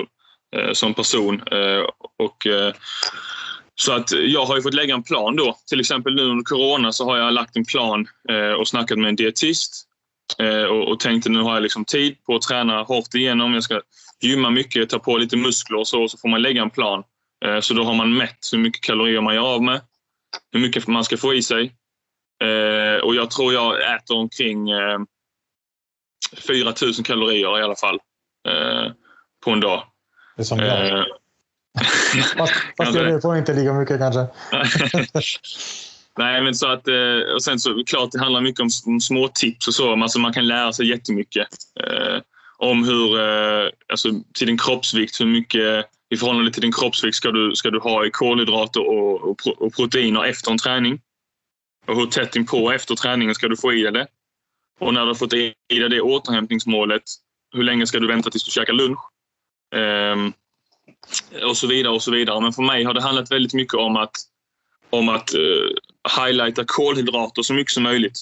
[0.57, 1.43] eh, som person.
[1.53, 1.85] Eh,
[2.19, 2.75] och, eh,
[3.75, 5.57] så att jag har ju fått lägga en plan då.
[5.69, 9.09] Till exempel nu under corona så har jag lagt en plan eh, och snackat med
[9.09, 9.87] en dietist
[10.39, 13.55] eh, och, och tänkte nu har jag liksom tid på att träna hårt igenom.
[13.55, 13.81] Jag ska
[14.21, 17.03] gymma mycket, ta på lite muskler och så, och så får man lägga en plan.
[17.45, 19.81] Eh, så då har man mätt hur mycket kalorier man gör av med,
[20.53, 21.73] hur mycket man ska få i sig.
[22.45, 24.99] Eh, och jag tror jag äter omkring eh,
[26.47, 27.99] 4 000 kalorier i alla fall
[28.49, 28.93] eh,
[29.45, 29.83] på en dag.
[30.37, 30.89] Det är som jag.
[30.89, 31.05] Eh,
[32.37, 34.27] fast fast jag får inte lika mycket kanske.
[36.19, 39.29] Nej, men så att, eh, och sen så klart det handlar mycket om, om små
[39.29, 39.93] tips och så.
[39.93, 41.49] Alltså man kan lära sig jättemycket
[41.81, 42.21] eh,
[42.59, 47.31] om hur, eh, alltså till din kroppsvikt, hur mycket i förhållande till din kroppsvikt ska
[47.31, 51.01] du, ska du ha i kolhydrater och, och, och proteiner efter en träning.
[51.87, 54.07] Och hur tätt inpå efter träningen ska du få i dig det.
[54.81, 57.03] Och när du har fått i dig det återhämtningsmålet,
[57.55, 58.99] hur länge ska du vänta tills du käkar lunch?
[59.75, 60.33] Um,
[61.49, 62.41] och så vidare och så vidare.
[62.41, 64.17] Men för mig har det handlat väldigt mycket om att,
[64.91, 65.71] om att uh,
[66.19, 68.19] highlighta kolhydrater så mycket som möjligt.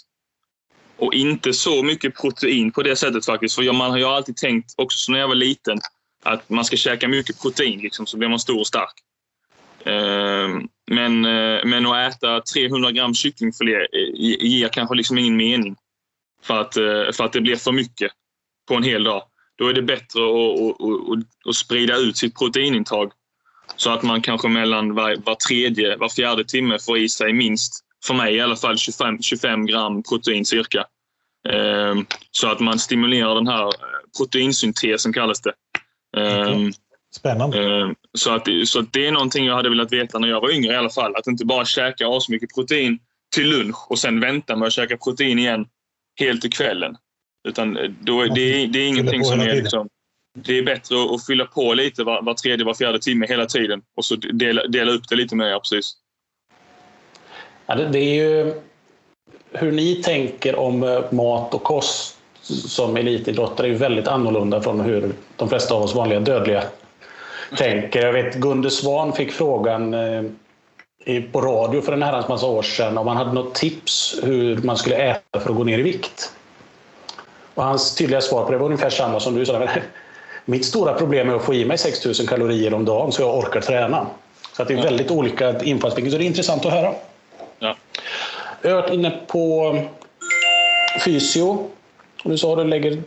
[0.96, 3.54] Och inte så mycket protein på det sättet faktiskt.
[3.54, 5.78] För man har ju alltid tänkt, också när jag var liten,
[6.24, 8.94] att man ska käka mycket protein liksom, så blir man stor och stark.
[9.86, 13.86] Uh, men, uh, men att äta 300 gram kycklingfilé eh,
[14.40, 15.76] ger kanske liksom ingen mening
[16.42, 18.12] för att, eh, för att det blir för mycket
[18.68, 19.22] på en hel dag.
[19.58, 23.12] Då är det bättre att, att, att, sprida ut sitt proteinintag
[23.76, 27.84] så att man kanske mellan var, var tredje, var fjärde timme får i sig minst,
[28.06, 30.84] för mig i alla fall, 25, 25 gram protein cirka.
[31.48, 33.72] Ehm, så att man stimulerar den här
[34.16, 35.52] proteinsyntesen kallas det.
[36.16, 36.72] Ehm,
[37.10, 37.82] Spännande.
[37.82, 40.50] Ehm, så, att, så att det är någonting jag hade velat veta när jag var
[40.50, 41.16] yngre i alla fall.
[41.16, 42.98] Att inte bara käka mycket protein
[43.34, 45.66] till lunch och sen vänta med att käka protein igen
[46.18, 46.96] helt i kvällen.
[47.48, 49.88] Utan eh, då, det, det, det är ingenting som är liksom,
[50.34, 53.82] Det är bättre att fylla på lite var, var tredje, var fjärde timme hela tiden
[53.96, 55.46] och så dela, dela upp det lite mer.
[55.46, 55.92] Ja, precis.
[57.66, 58.54] Ja, det, det är ju
[59.52, 64.80] hur ni tänker om eh, mat och kost som elitidrottare är ju väldigt annorlunda från
[64.80, 66.64] hur de flesta av oss vanliga dödliga
[67.56, 68.06] tänker.
[68.06, 70.22] Jag vet Gunde Svan fick frågan eh,
[71.32, 74.76] på radio för en herrans massa år sedan om han hade något tips hur man
[74.76, 76.32] skulle äta för att gå ner i vikt.
[77.54, 79.68] Och hans tydliga svar på det var ungefär samma som du sa.
[80.44, 83.60] Mitt stora problem är att få i mig 6000 kalorier om dagen så jag orkar
[83.60, 84.06] träna.
[84.56, 86.94] Så att det är väldigt olika infallsvinklar, så det är intressant att höra.
[87.58, 87.76] Ja.
[88.62, 89.76] Jag har varit inne på
[91.04, 91.70] fysio.
[92.22, 93.02] du sa att du lägger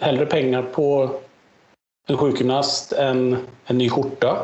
[0.00, 1.10] hellre pengar på
[2.06, 4.38] en sjukgymnast än en ny skjorta.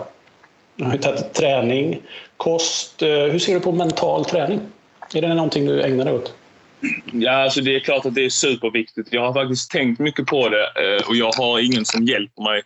[0.77, 2.03] Du har tagit träning,
[2.41, 3.03] kost.
[3.03, 4.61] Eh, hur ser du på mental träning?
[5.15, 6.35] Är det någonting du ägnar dig åt?
[7.13, 9.13] Ja, alltså det är klart att det är superviktigt.
[9.13, 12.63] Jag har faktiskt tänkt mycket på det eh, och jag har ingen som hjälper mig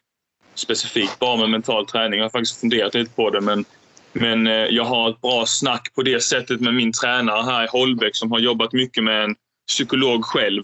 [0.54, 2.18] specifikt bara med mental träning.
[2.18, 3.64] Jag har faktiskt funderat lite på det men,
[4.12, 7.68] men eh, jag har ett bra snack på det sättet med min tränare här i
[7.70, 9.34] Holbäck som har jobbat mycket med en
[9.68, 10.62] psykolog själv.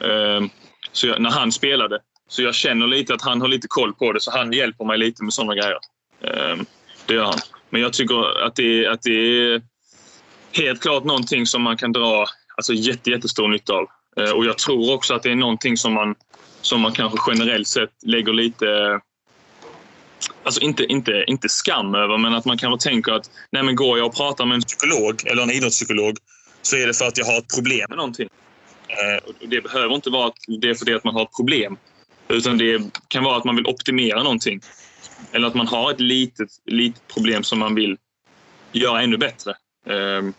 [0.00, 0.50] Ehm,
[0.92, 1.98] så jag, när han spelade.
[2.28, 4.98] Så jag känner lite att han har lite koll på det så han hjälper mig
[4.98, 5.78] lite med sådana grejer.
[6.22, 6.66] Ehm,
[7.06, 7.38] det gör han.
[7.70, 9.62] Men jag tycker att det, att det är
[10.52, 12.26] helt klart någonting som man kan dra
[12.56, 13.86] alltså, jätte, jättestor nytta av.
[14.20, 16.14] Eh, och jag tror också att det är någonting som man,
[16.60, 19.00] som man kanske generellt sett lägger lite
[20.42, 23.98] Alltså inte, inte, inte skam över, men att man kanske tänker att nej men går
[23.98, 26.16] jag och pratar med en psykolog eller en idrottspsykolog
[26.62, 28.28] så är det för att jag har ett problem med någonting.
[28.88, 31.36] Eh, och det behöver inte vara att det är för det att man har ett
[31.36, 31.76] problem.
[32.28, 34.60] Utan det kan vara att man vill optimera någonting.
[35.32, 37.96] Eller att man har ett litet, litet problem som man vill
[38.72, 39.54] göra ännu bättre.
[39.86, 40.32] Ehm,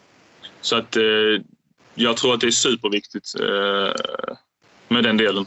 [0.62, 1.04] så att eh,
[1.96, 4.36] jag tror att det är superviktigt eh,
[4.88, 5.46] med den delen.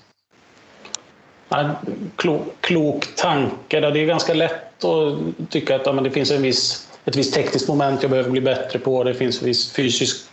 [2.16, 3.80] Klok, klok tanke.
[3.80, 5.18] Det är ganska lätt att
[5.50, 9.04] tycka att det finns en viss, ett visst tekniskt moment jag behöver bli bättre på.
[9.04, 10.26] Det finns en viss fysisk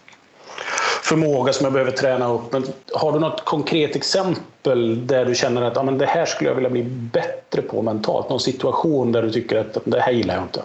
[1.09, 2.51] förmåga som jag behöver träna upp.
[2.51, 6.49] Men har du något konkret exempel där du känner att ah, men det här skulle
[6.49, 8.29] jag vilja bli bättre på mentalt?
[8.29, 10.63] Någon situation där du tycker att det här gillar jag inte?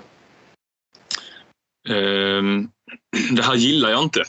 [1.88, 2.70] Um,
[3.36, 4.22] det här gillar jag inte.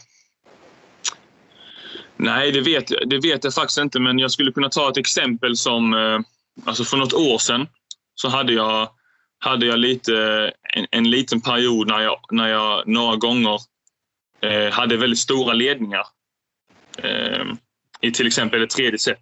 [2.17, 5.57] Nej, det vet, det vet jag faktiskt inte, men jag skulle kunna ta ett exempel
[5.57, 5.93] som...
[5.93, 6.19] Eh,
[6.65, 7.67] alltså för något år sedan
[8.15, 8.89] så hade jag,
[9.39, 10.15] hade jag lite,
[10.73, 13.59] en, en liten period när jag, när jag några gånger
[14.45, 16.03] Eh, hade väldigt stora ledningar.
[16.97, 17.45] Eh,
[18.01, 19.21] I till exempel ett tredje set.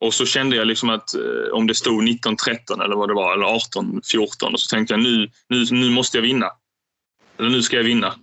[0.00, 3.34] Och så kände jag liksom att eh, om det stod 19-13 eller vad det var,
[3.34, 6.46] eller 18-14, och så tänkte jag nu, nu, nu måste jag vinna.
[7.38, 8.14] Eller nu ska jag vinna.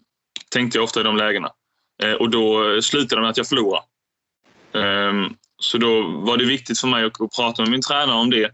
[0.49, 1.49] Tänkte jag ofta i de lägena.
[2.03, 3.83] Eh, och då slutade det med att jag förlorade.
[4.73, 8.51] Ehm, så då var det viktigt för mig att prata med min tränare om det.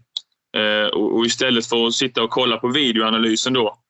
[0.56, 3.81] Eh, och istället för att sitta och kolla på videoanalysen då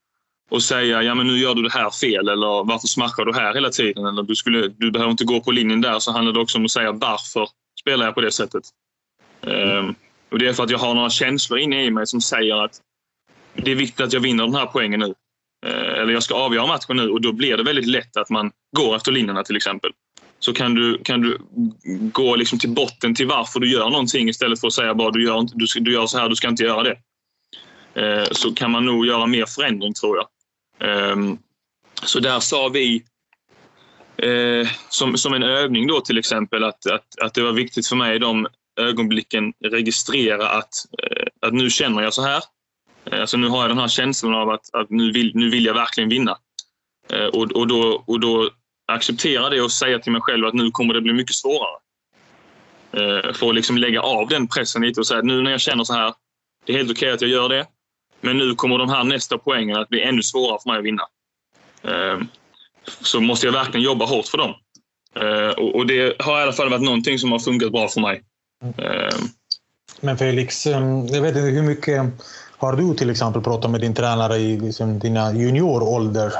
[0.52, 3.54] och säga ja men nu gör du det här fel eller varför smackar du här
[3.54, 4.06] hela tiden?
[4.06, 5.98] Eller du, skulle, du behöver inte gå på linjen där.
[5.98, 7.48] Så handlar det också om att säga varför
[7.80, 8.62] spelar jag på det sättet?
[9.46, 9.94] Mm.
[10.30, 12.80] och Det är för att jag har några känslor inne i mig som säger att
[13.54, 15.14] det är viktigt att jag vinner den här poängen nu.
[15.66, 18.50] Uh, eller jag ska avgöra matchen nu och då blir det väldigt lätt att man
[18.76, 19.90] går efter linjerna till exempel.
[20.38, 21.38] Så kan du, kan du
[22.12, 25.24] gå liksom till botten till varför du gör någonting istället för att säga bara du
[25.24, 26.96] gör, inte, du, du gör så här, du ska inte göra det.
[27.94, 30.26] Eh, så kan man nog göra mer förändring tror jag.
[30.80, 31.38] Ehm,
[32.02, 33.04] så där sa vi
[34.16, 37.96] eh, som, som en övning då till exempel att, att, att det var viktigt för
[37.96, 38.46] mig i de
[38.80, 42.42] ögonblicken registrera att, eh, att nu känner jag så här.
[43.04, 45.64] Eh, alltså nu har jag den här känslan av att, att nu, vill, nu vill
[45.64, 46.38] jag verkligen vinna.
[47.32, 48.50] Och, och, då, och då
[48.92, 51.78] acceptera det och säga till mig själv att nu kommer det bli mycket svårare.
[53.34, 55.84] För att liksom lägga av den pressen lite och säga att nu när jag känner
[55.84, 56.14] så här,
[56.66, 57.66] det är helt okej okay att jag gör det.
[58.24, 61.02] Men nu kommer de här nästa poängen att bli ännu svårare för mig att vinna.
[63.02, 64.54] Så måste jag verkligen jobba hårt för dem.
[65.74, 68.22] Och det har i alla fall varit någonting som har funkat bra för mig.
[70.00, 72.04] Men Felix, jag vet inte hur mycket
[72.56, 76.32] har du till exempel pratat med din tränare i liksom, dina juniorålder?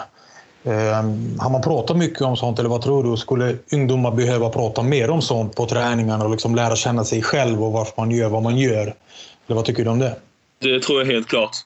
[1.39, 3.17] Har man pratat mycket om sånt eller vad tror du?
[3.17, 7.65] Skulle ungdomar behöva prata mer om sånt på träningarna och liksom lära känna sig själv
[7.65, 8.83] och varför man gör vad man gör?
[9.47, 10.17] Eller vad tycker du om det?
[10.59, 11.57] Det tror jag helt klart.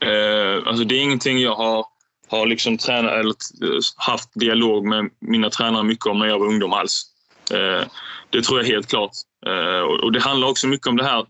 [0.00, 1.86] Eh, alltså det är ingenting jag har,
[2.28, 6.46] har liksom tränat eller eh, haft dialog med mina tränare mycket om när jag var
[6.46, 7.04] ungdom alls.
[7.50, 7.86] Eh,
[8.30, 9.12] det tror jag helt klart.
[9.46, 11.26] Eh, och det handlar också mycket om det här,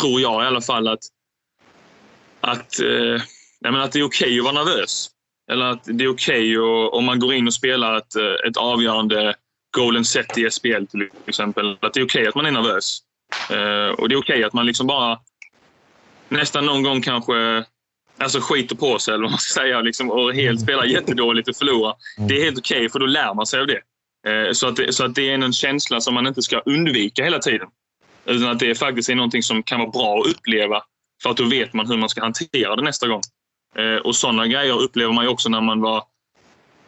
[0.00, 1.00] tror jag i alla fall, att
[2.40, 3.22] att, eh,
[3.60, 5.10] menar, att det är okej okay att vara nervös.
[5.50, 8.56] Eller att det är okej okay om man går in och spelar ett, eh, ett
[8.56, 9.34] avgörande
[9.76, 11.78] golden set i SPL till exempel.
[11.80, 12.98] Att det är okej okay att man är nervös.
[13.50, 15.18] Eh, och det är okej okay att man liksom bara
[16.34, 17.64] nästan någon gång kanske
[18.18, 21.56] alltså skiter på sig eller vad man ska säga liksom, och helt spelar jättedåligt och
[21.56, 21.94] förlorar.
[22.28, 23.80] Det är helt okej okay, för då lär man sig av det.
[24.26, 24.92] Eh, så, att det.
[24.92, 27.68] så att det är en känsla som man inte ska undvika hela tiden.
[28.26, 30.82] Utan att det faktiskt är någonting som kan vara bra att uppleva
[31.22, 33.22] för att då vet man hur man ska hantera det nästa gång.
[33.78, 36.04] Eh, och sådana grejer upplever man ju också när man var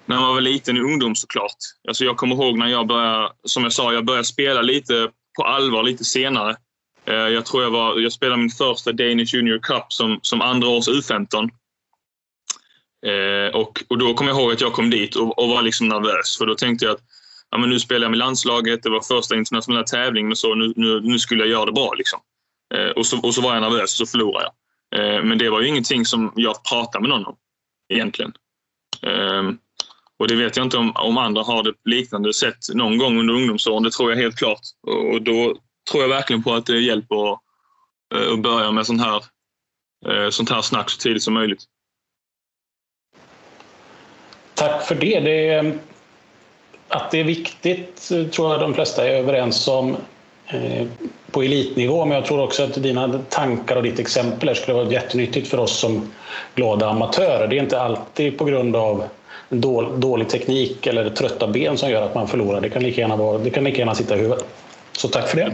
[0.06, 1.56] när man var liten i ungdom såklart.
[1.88, 5.44] Alltså jag kommer ihåg när jag började, som jag sa, jag började spela lite på
[5.44, 6.56] allvar lite senare.
[7.06, 10.68] Eh, jag tror jag var, jag spelade min första Danish Junior Cup som, som andra
[10.68, 11.50] års U15.
[13.06, 15.88] Eh, och, och då kommer jag ihåg att jag kom dit och, och var liksom
[15.88, 16.38] nervös.
[16.38, 17.02] För då tänkte jag att
[17.50, 20.54] ja, men nu spelar jag med landslaget, det var första internationella tävlingen och så.
[20.54, 21.92] Nu, nu, nu skulle jag göra det bra.
[21.94, 22.20] Liksom.
[22.74, 25.16] Eh, och, så, och så var jag nervös och så förlorade jag.
[25.16, 27.36] Eh, men det var ju ingenting som jag pratade med någon om
[27.92, 28.32] egentligen.
[29.02, 29.58] Ehm,
[30.18, 33.34] och det vet jag inte om, om andra har det liknande sett någon gång under
[33.34, 33.82] ungdomsåren.
[33.82, 34.60] Det tror jag helt klart.
[35.12, 35.56] Och då
[35.90, 37.40] tror jag verkligen på att det hjälper att,
[38.32, 39.22] att börja med sånt här,
[40.06, 41.64] eh, sånt här snack så tidigt som möjligt.
[44.54, 45.20] Tack för det.
[45.20, 45.72] det är, eh,
[46.88, 49.96] att det är viktigt tror jag de flesta är överens om.
[51.30, 52.04] På elitnivå.
[52.04, 55.78] Men jag tror också att dina tankar och ditt exempel skulle vara jättenyttigt för oss
[55.78, 56.12] som
[56.54, 57.48] glada amatörer.
[57.48, 59.08] Det är inte alltid på grund av
[59.96, 62.60] dålig teknik eller trötta ben som gör att man förlorar.
[62.60, 64.46] Det kan lika gärna, vara, det kan lika gärna sitta i huvudet.
[64.96, 65.44] Så tack för det.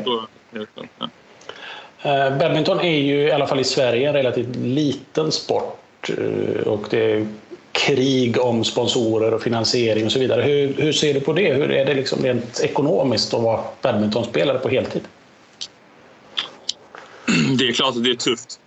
[2.02, 6.10] Eh, badminton är ju i alla fall i Sverige en relativt liten sport.
[6.10, 7.26] Eh, och det
[7.72, 10.42] krig om sponsorer och finansiering och så vidare.
[10.42, 11.54] Hur, hur ser du på det?
[11.54, 15.02] Hur är det liksom rent ekonomiskt att vara badmintonspelare på heltid?
[17.58, 18.60] Det är klart att det är tufft.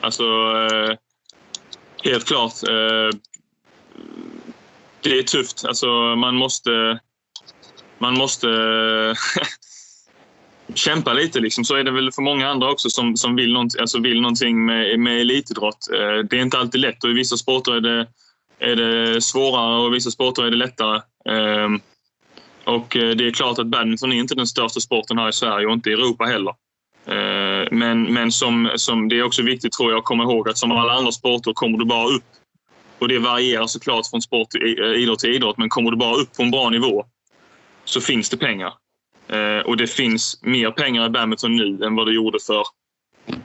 [0.00, 0.96] Alltså, eh,
[2.04, 2.52] helt klart.
[5.00, 5.64] Det är tufft.
[5.64, 5.86] Alltså,
[6.16, 6.98] man måste...
[7.98, 8.46] Man måste
[10.74, 11.40] kämpa lite.
[11.40, 11.64] Liksom.
[11.64, 14.64] Så är det väl för många andra också som, som vill, någonting, alltså vill någonting
[14.66, 15.88] med, med elitidrott.
[15.92, 18.06] Eh, det är inte alltid lätt och i vissa sporter är det,
[18.58, 21.00] är det svårare och i vissa sporter är det lättare.
[21.28, 21.80] Ehm,
[22.64, 25.66] och eh, det är klart att badminton är inte den största sporten här i Sverige
[25.66, 26.54] och inte i Europa heller.
[27.06, 30.58] Eh, men, men som, som det är också viktigt tror jag att komma ihåg att
[30.58, 32.24] som alla andra sporter kommer du bara upp.
[32.98, 36.14] Och det varierar såklart från sport till, eh, idrott till idrott men kommer du bara
[36.14, 37.06] upp på en bra nivå
[37.84, 38.72] så finns det pengar.
[39.34, 42.64] Eh, och det finns mer pengar i badminton nu än vad det gjorde för,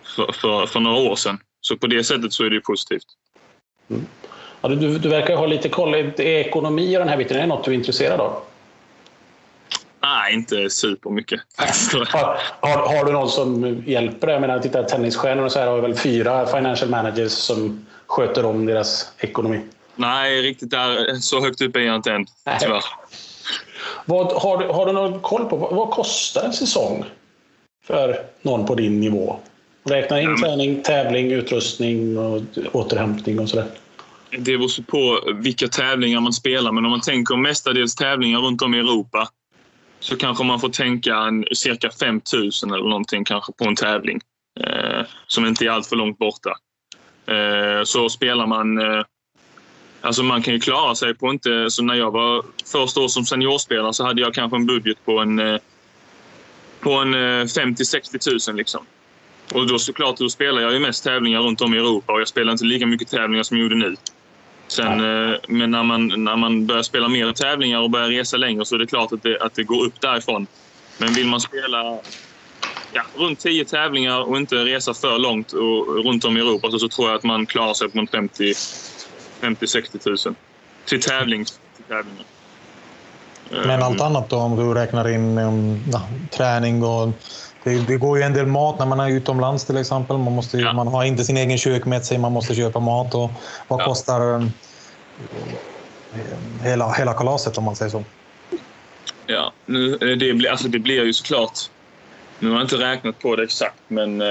[0.04, 1.40] för, för, för några år sedan.
[1.62, 3.06] Så på det sättet så är det positivt.
[3.90, 4.06] Mm.
[4.62, 5.94] Ja, du, du verkar ha lite koll.
[5.94, 8.42] Är ekonomi och den här biten är det något du är intresserad av?
[10.02, 11.42] Nej, inte supermycket.
[11.58, 14.34] har, har, har du någon som hjälper dig?
[14.34, 18.66] Jag menar, titta, tennisstjärnor och så här har väl fyra financial managers som sköter om
[18.66, 19.62] deras ekonomi?
[19.96, 22.26] Nej, riktigt där, så högt upp är jag inte än,
[22.60, 22.84] tyvärr.
[24.06, 27.06] Vad, har, du, har du någon koll på vad, vad kostar en säsong
[27.84, 29.40] för någon på din nivå?
[29.84, 33.66] Räkna in träning, tävling, utrustning och återhämtning och sådär.
[34.32, 38.74] Det beror på vilka tävlingar man spelar, men om man tänker mestadels tävlingar runt om
[38.74, 39.30] i Europa
[40.00, 44.20] så kanske man får tänka en, cirka 5 000 eller någonting kanske på en tävling
[44.60, 46.50] eh, som inte är alltför långt borta.
[47.26, 49.04] Eh, så spelar man eh,
[50.02, 51.72] Alltså man kan ju klara sig på inte...
[51.72, 55.20] Så när jag var första år som seniorspelare så hade jag kanske en budget på
[55.20, 55.58] en, eh,
[56.80, 57.14] på en
[57.47, 58.86] 50-60 000 liksom.
[59.54, 62.28] Och då såklart, då spelar jag ju mest tävlingar runt om i Europa och jag
[62.28, 63.95] spelar inte lika mycket tävlingar som jag gjorde nu.
[64.68, 65.00] Sen.
[65.00, 68.76] Eh, men när man, när man börjar spela mer tävlingar och börjar resa längre så
[68.76, 70.47] är det klart att det, att det går upp därifrån.
[70.97, 72.00] Men vill man spela
[72.93, 76.80] ja, runt 10 tävlingar och inte resa för långt och, runt om i Europa så,
[76.80, 78.54] så tror jag att man klarar sig på 50
[79.42, 80.36] 50-60 000
[80.86, 82.26] till, tävling, till tävlingar.
[83.50, 87.10] Men allt annat då, om du räknar in um, ja, träning och
[87.64, 90.18] det, det, går ju en del mat när man är utomlands till exempel.
[90.18, 90.74] Man, måste, ja.
[90.74, 93.16] man har inte sin egen kök med sig, man måste köpa mat.
[93.16, 93.32] Och
[93.68, 93.86] vad ja.
[93.86, 94.52] kostar um,
[96.64, 98.04] hela, hela kalaset om man säger så?
[99.26, 101.60] Ja, nu, eh, det, blir, alltså det blir ju såklart...
[102.40, 104.22] Nu har jag inte räknat på det exakt, men...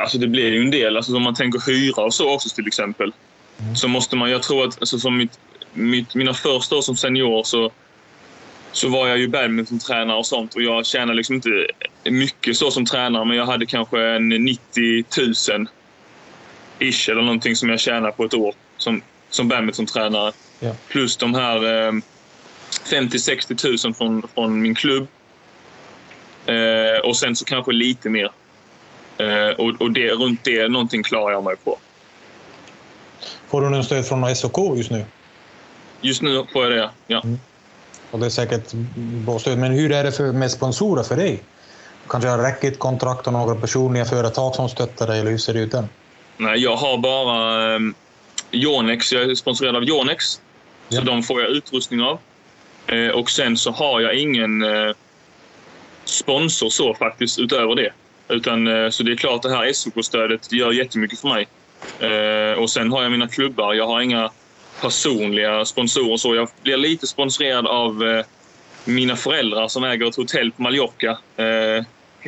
[0.00, 0.96] Alltså det blir ju en del.
[0.96, 3.12] Alltså om man tänker hyra och så också till exempel.
[3.60, 3.76] Mm.
[3.76, 4.30] Så måste man...
[4.30, 5.38] Jag tror att alltså, som mitt,
[5.72, 7.70] mitt, mina första år som senior så
[8.72, 11.66] så var jag ju badmintontränare och sånt och jag tjänade liksom inte
[12.04, 15.04] mycket så som tränare men jag hade kanske en 90
[15.56, 15.68] 000
[16.78, 20.32] ish eller någonting som jag tjänade på ett år som, som badmintontränare.
[20.60, 20.74] Ja.
[20.88, 21.92] Plus de här eh,
[22.90, 25.06] 50-60 000 från, från min klubb.
[26.46, 28.30] Eh, och sen så kanske lite mer.
[29.18, 31.78] Eh, och och det, runt det, någonting klarar jag mig på.
[33.48, 35.04] Får du någon stöd från SOK just nu?
[36.00, 37.20] Just nu får jag det, ja.
[37.24, 37.38] Mm.
[38.10, 39.58] Och det är säkert bra stöd.
[39.58, 41.42] Men hur är det för, med sponsorer för dig?
[42.08, 45.72] Kanske har racketkontrakt och några personliga företag som stöttar dig, eller hur ser det ut
[45.72, 45.88] där?
[46.36, 47.80] Nej, jag har bara eh,
[48.52, 49.12] Yonex.
[49.12, 50.40] Jag är sponsrad av Yonex.
[50.88, 50.98] Ja.
[50.98, 52.18] Så de får jag utrustning av.
[52.86, 54.94] Eh, och sen så har jag ingen eh,
[56.04, 57.92] sponsor så faktiskt utöver det.
[58.28, 61.48] Utan, eh, så det är klart det här SOK-stödet gör jättemycket för mig.
[61.98, 63.74] Eh, och sen har jag mina klubbar.
[63.74, 64.30] Jag har inga
[64.80, 66.16] personliga sponsorer.
[66.16, 68.24] Så jag blir lite sponsrad av eh,
[68.84, 71.18] mina föräldrar som äger ett hotell på Mallorca.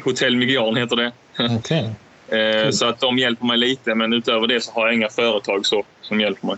[0.05, 1.13] Hotell Migian heter det.
[1.59, 1.85] Okay.
[2.41, 5.67] eh, så att de hjälper mig lite, men utöver det så har jag inga företag
[5.67, 6.57] så, som hjälper mig.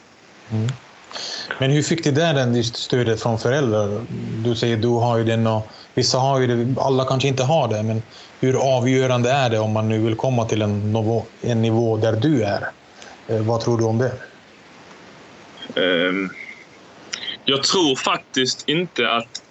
[0.51, 0.69] Mm.
[1.59, 4.01] Men hur fick du där stödet från föräldrar?
[4.45, 7.69] Du säger du har ju den och vissa har ju det, alla kanske inte har
[7.69, 8.03] det, men
[8.41, 12.13] hur avgörande är det om man nu vill komma till en nivå, en nivå där
[12.13, 12.71] du är?
[13.29, 14.13] Eh, vad tror du om det?
[15.81, 16.31] Ehm,
[17.45, 19.43] jag tror faktiskt inte att,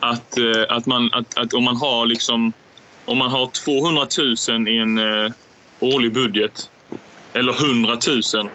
[0.00, 2.52] att, eh, att, man, att, att om man har liksom
[3.04, 4.06] om man har 200
[4.48, 5.32] 000 i en eh,
[5.80, 6.70] årlig budget
[7.32, 7.98] eller 100
[8.34, 8.48] 000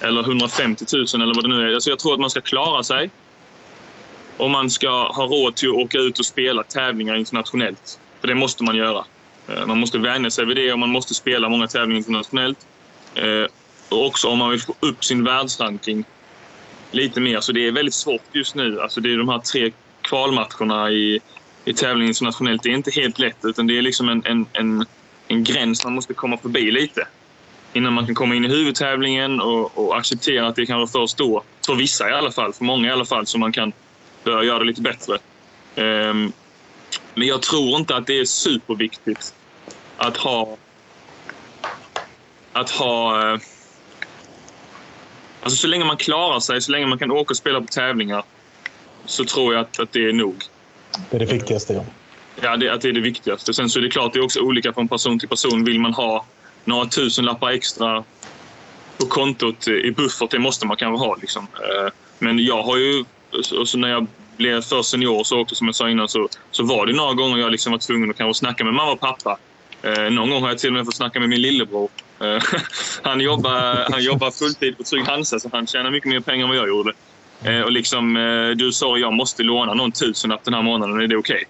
[0.00, 1.74] eller 150 000 eller vad det nu är.
[1.74, 3.10] Alltså jag tror att man ska klara sig
[4.38, 8.00] om man ska ha råd till att åka ut och spela tävlingar internationellt.
[8.20, 9.04] För det måste man göra.
[9.48, 12.66] Eh, man måste vänja sig vid det och man måste spela många tävlingar internationellt.
[13.14, 13.46] Eh,
[13.88, 16.04] och också om man vill få upp sin världsranking
[16.90, 17.40] lite mer.
[17.40, 18.80] Så det är väldigt svårt just nu.
[18.80, 19.72] Alltså det är de här tre
[20.02, 21.20] kvalmatcherna i,
[21.64, 22.62] i tävlingen internationellt.
[22.62, 24.86] Det är inte helt lätt utan det är liksom en, en, en,
[25.28, 27.06] en gräns man måste komma förbi lite.
[27.72, 31.42] innan man kan komma in i huvudtävlingen och, och acceptera att det kanske först då,
[31.66, 33.72] för vissa i alla fall, för många i alla fall, som man kan
[34.30, 35.18] börja göra det lite bättre.
[35.76, 36.32] Um,
[37.14, 39.34] men jag tror inte att det är superviktigt
[39.96, 40.56] att ha
[42.52, 43.22] att ha...
[43.32, 43.40] Uh,
[45.42, 48.22] alltså så länge man klarar sig, så länge man kan åka och spela på tävlingar
[49.06, 50.44] så tror jag att, att det är nog.
[51.10, 51.84] Det är det viktigaste, ja.
[52.40, 53.54] Ja, det, att det är det viktigaste.
[53.54, 55.64] Sen så är det klart, det är också olika från person till person.
[55.64, 56.24] Vill man ha
[56.64, 58.04] några tusen lappar extra
[58.98, 61.16] på kontot i buffert, det måste man kanske ha.
[61.16, 61.46] Liksom.
[61.54, 63.04] Eh, men jag har ju,
[63.60, 64.06] och så när jag
[64.38, 67.38] blev för senior så också, som jag sa innan, så, så var det några gånger
[67.38, 69.38] jag liksom var tvungen att kanske snacka med mamma och pappa.
[69.82, 71.88] Eh, någon gång har jag till och med fått snacka med min lillebror.
[72.20, 72.42] Eh,
[73.02, 76.48] han, jobbar, han jobbar fulltid på Trygg Hansa, så han tjänar mycket mer pengar än
[76.48, 76.92] vad jag gjorde.
[77.44, 81.06] Eh, och liksom, eh, du sa jag måste låna någon tusenlapp den här månaden, är
[81.06, 81.36] det okej?
[81.36, 81.44] Okay?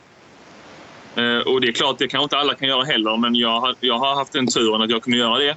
[1.40, 3.98] Och det är klart, det kanske inte alla kan göra heller, men jag har, jag
[3.98, 5.56] har haft den turen att jag kunde göra det.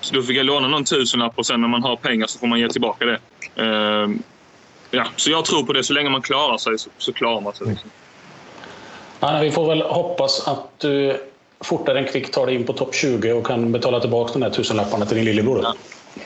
[0.00, 2.46] Så då fick jag låna någon tusenlapp och sen när man har pengar så får
[2.46, 3.18] man ge tillbaka det.
[4.94, 5.84] Ja, så jag tror på det.
[5.84, 7.66] Så länge man klarar sig så, så klarar man sig.
[7.66, 7.90] Liksom.
[9.20, 11.20] Ja, vi får väl hoppas att du
[11.60, 14.50] fortare än kvickt tar dig in på topp 20 och kan betala tillbaka de här
[14.50, 15.66] tusenlapparna till din lillebror.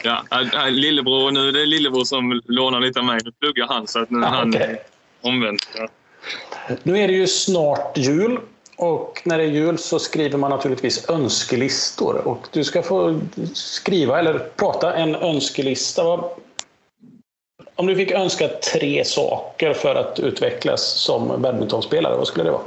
[0.02, 3.20] Ja, ja lillebror, nu är det lillebror som lånar lite av mig.
[3.24, 4.76] Nu pluggar han så att nu är han okay.
[5.20, 5.68] omvänt.
[5.76, 5.88] Ja.
[6.82, 8.38] Nu är det ju snart jul
[8.76, 12.28] och när det är jul så skriver man naturligtvis önskelistor.
[12.28, 13.20] Och du ska få
[13.54, 16.02] skriva eller prata en önskelista.
[17.78, 22.62] Om du fick önska tre saker för att utvecklas som badmintonspelare, vad skulle det vara?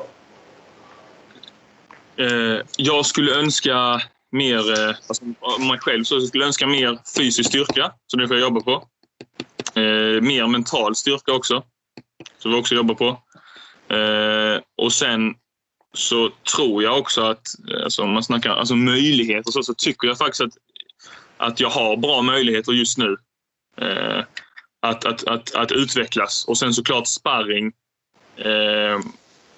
[2.18, 4.02] Eh, jag skulle önska
[4.32, 5.26] mer, eh, alltså
[5.60, 8.88] mig själv, så jag skulle önska mer fysisk styrka, så det får jag jobba på.
[9.80, 11.64] Eh, mer mental styrka också,
[12.38, 13.08] så vi också jobbar på.
[13.96, 15.36] Eh, och sen
[15.94, 17.48] så tror jag också att,
[17.84, 20.54] alltså, om man snackar alltså, möjligheter så, så tycker jag faktiskt att,
[21.38, 23.18] att jag har bra möjligheter just nu.
[23.82, 24.24] Eh,
[24.80, 26.46] att, att, att, att utvecklas.
[26.48, 27.72] Och sen såklart sparring
[28.38, 29.00] eh,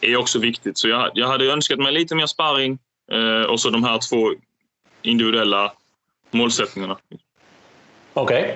[0.02, 0.78] är också viktigt.
[0.78, 2.80] Så jag, jag hade önskat mig lite mer sparring
[3.12, 4.34] eh, och så de här två
[5.02, 5.74] individuella
[6.32, 6.98] målsättningarna.
[8.14, 8.42] Okej.
[8.44, 8.56] Okay.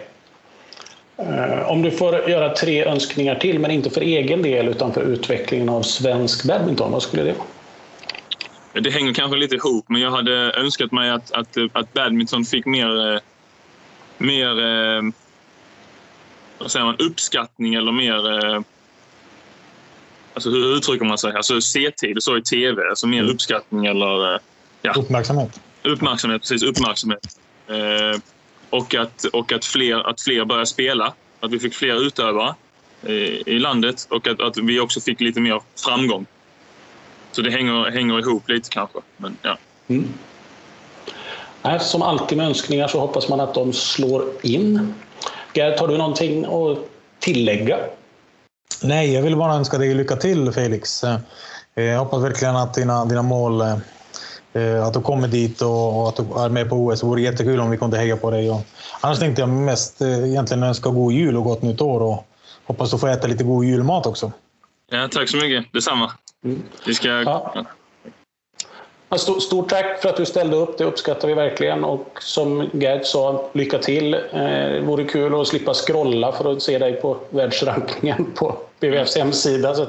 [1.18, 5.02] Eh, om du får göra tre önskningar till, men inte för egen del utan för
[5.02, 7.48] utvecklingen av svensk badminton, vad skulle det vara?
[8.84, 12.66] Det hänger kanske lite ihop, men jag hade önskat mig att, att, att badminton fick
[12.66, 13.20] mer, eh,
[14.18, 15.02] mer eh,
[16.58, 18.46] vad säger man, uppskattning eller mer...
[18.46, 18.62] Eh,
[20.34, 21.34] alltså hur uttrycker man sig?
[21.34, 22.90] Alltså C-tid, så i TV.
[22.90, 23.34] Alltså mer mm.
[23.34, 24.40] uppskattning eller...
[24.82, 24.94] Ja.
[24.98, 25.62] Uppmärksamhet.
[25.84, 26.64] Uppmärksamhet, precis.
[26.64, 27.40] Uppmärksamhet.
[28.70, 31.14] och att, och att, fler, att fler börjar spela.
[31.40, 32.56] Att vi fick fler utövare
[33.46, 36.26] i landet och att, att vi också fick lite mer framgång.
[37.32, 39.00] Så det hänger, hänger ihop lite kanske.
[39.18, 39.58] Men, ja.
[39.88, 40.10] Mm.
[41.80, 44.94] som alltid med önskningar så hoppas man att de slår in.
[45.56, 46.78] Gert, har du någonting att
[47.20, 47.78] tillägga?
[48.84, 51.04] Nej, jag vill bara önska dig lycka till Felix.
[51.04, 51.20] Eh,
[51.84, 56.24] jag hoppas verkligen att dina, dina mål, eh, att du kommer dit och, att du
[56.24, 57.00] är med på OS.
[57.00, 58.64] Det vore jättekul om vi kunde heja på dig.
[59.02, 62.28] annars tänkte jag mest eh, egentligen önska god jul och gott nytt år och
[62.66, 64.32] hoppas du får äta lite god julmat också.
[64.92, 65.74] Ja, tack så mycket.
[65.74, 66.12] Detsamma.
[66.44, 66.64] Mm.
[66.86, 67.08] Vi ska...
[67.08, 67.66] Ja.
[69.18, 71.84] Stort, stort tack för att du ställde upp, det uppskattar vi verkligen.
[71.84, 74.14] Och som Gerd sa, lycka till.
[74.14, 79.18] Eh, det vore kul att slippa scrolla för att se dig på världsrankingen på BVFs
[79.18, 79.76] hemsida.
[79.76, 79.88] Så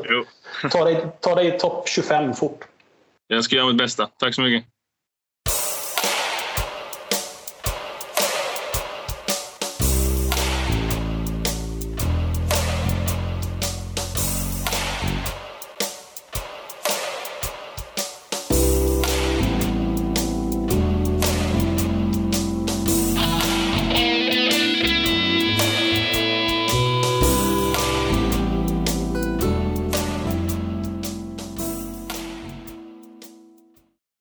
[0.71, 2.65] ta dig, ta dig topp 25 fort.
[3.29, 4.09] Jag ska göra mitt bästa.
[4.19, 4.76] Tack så mycket.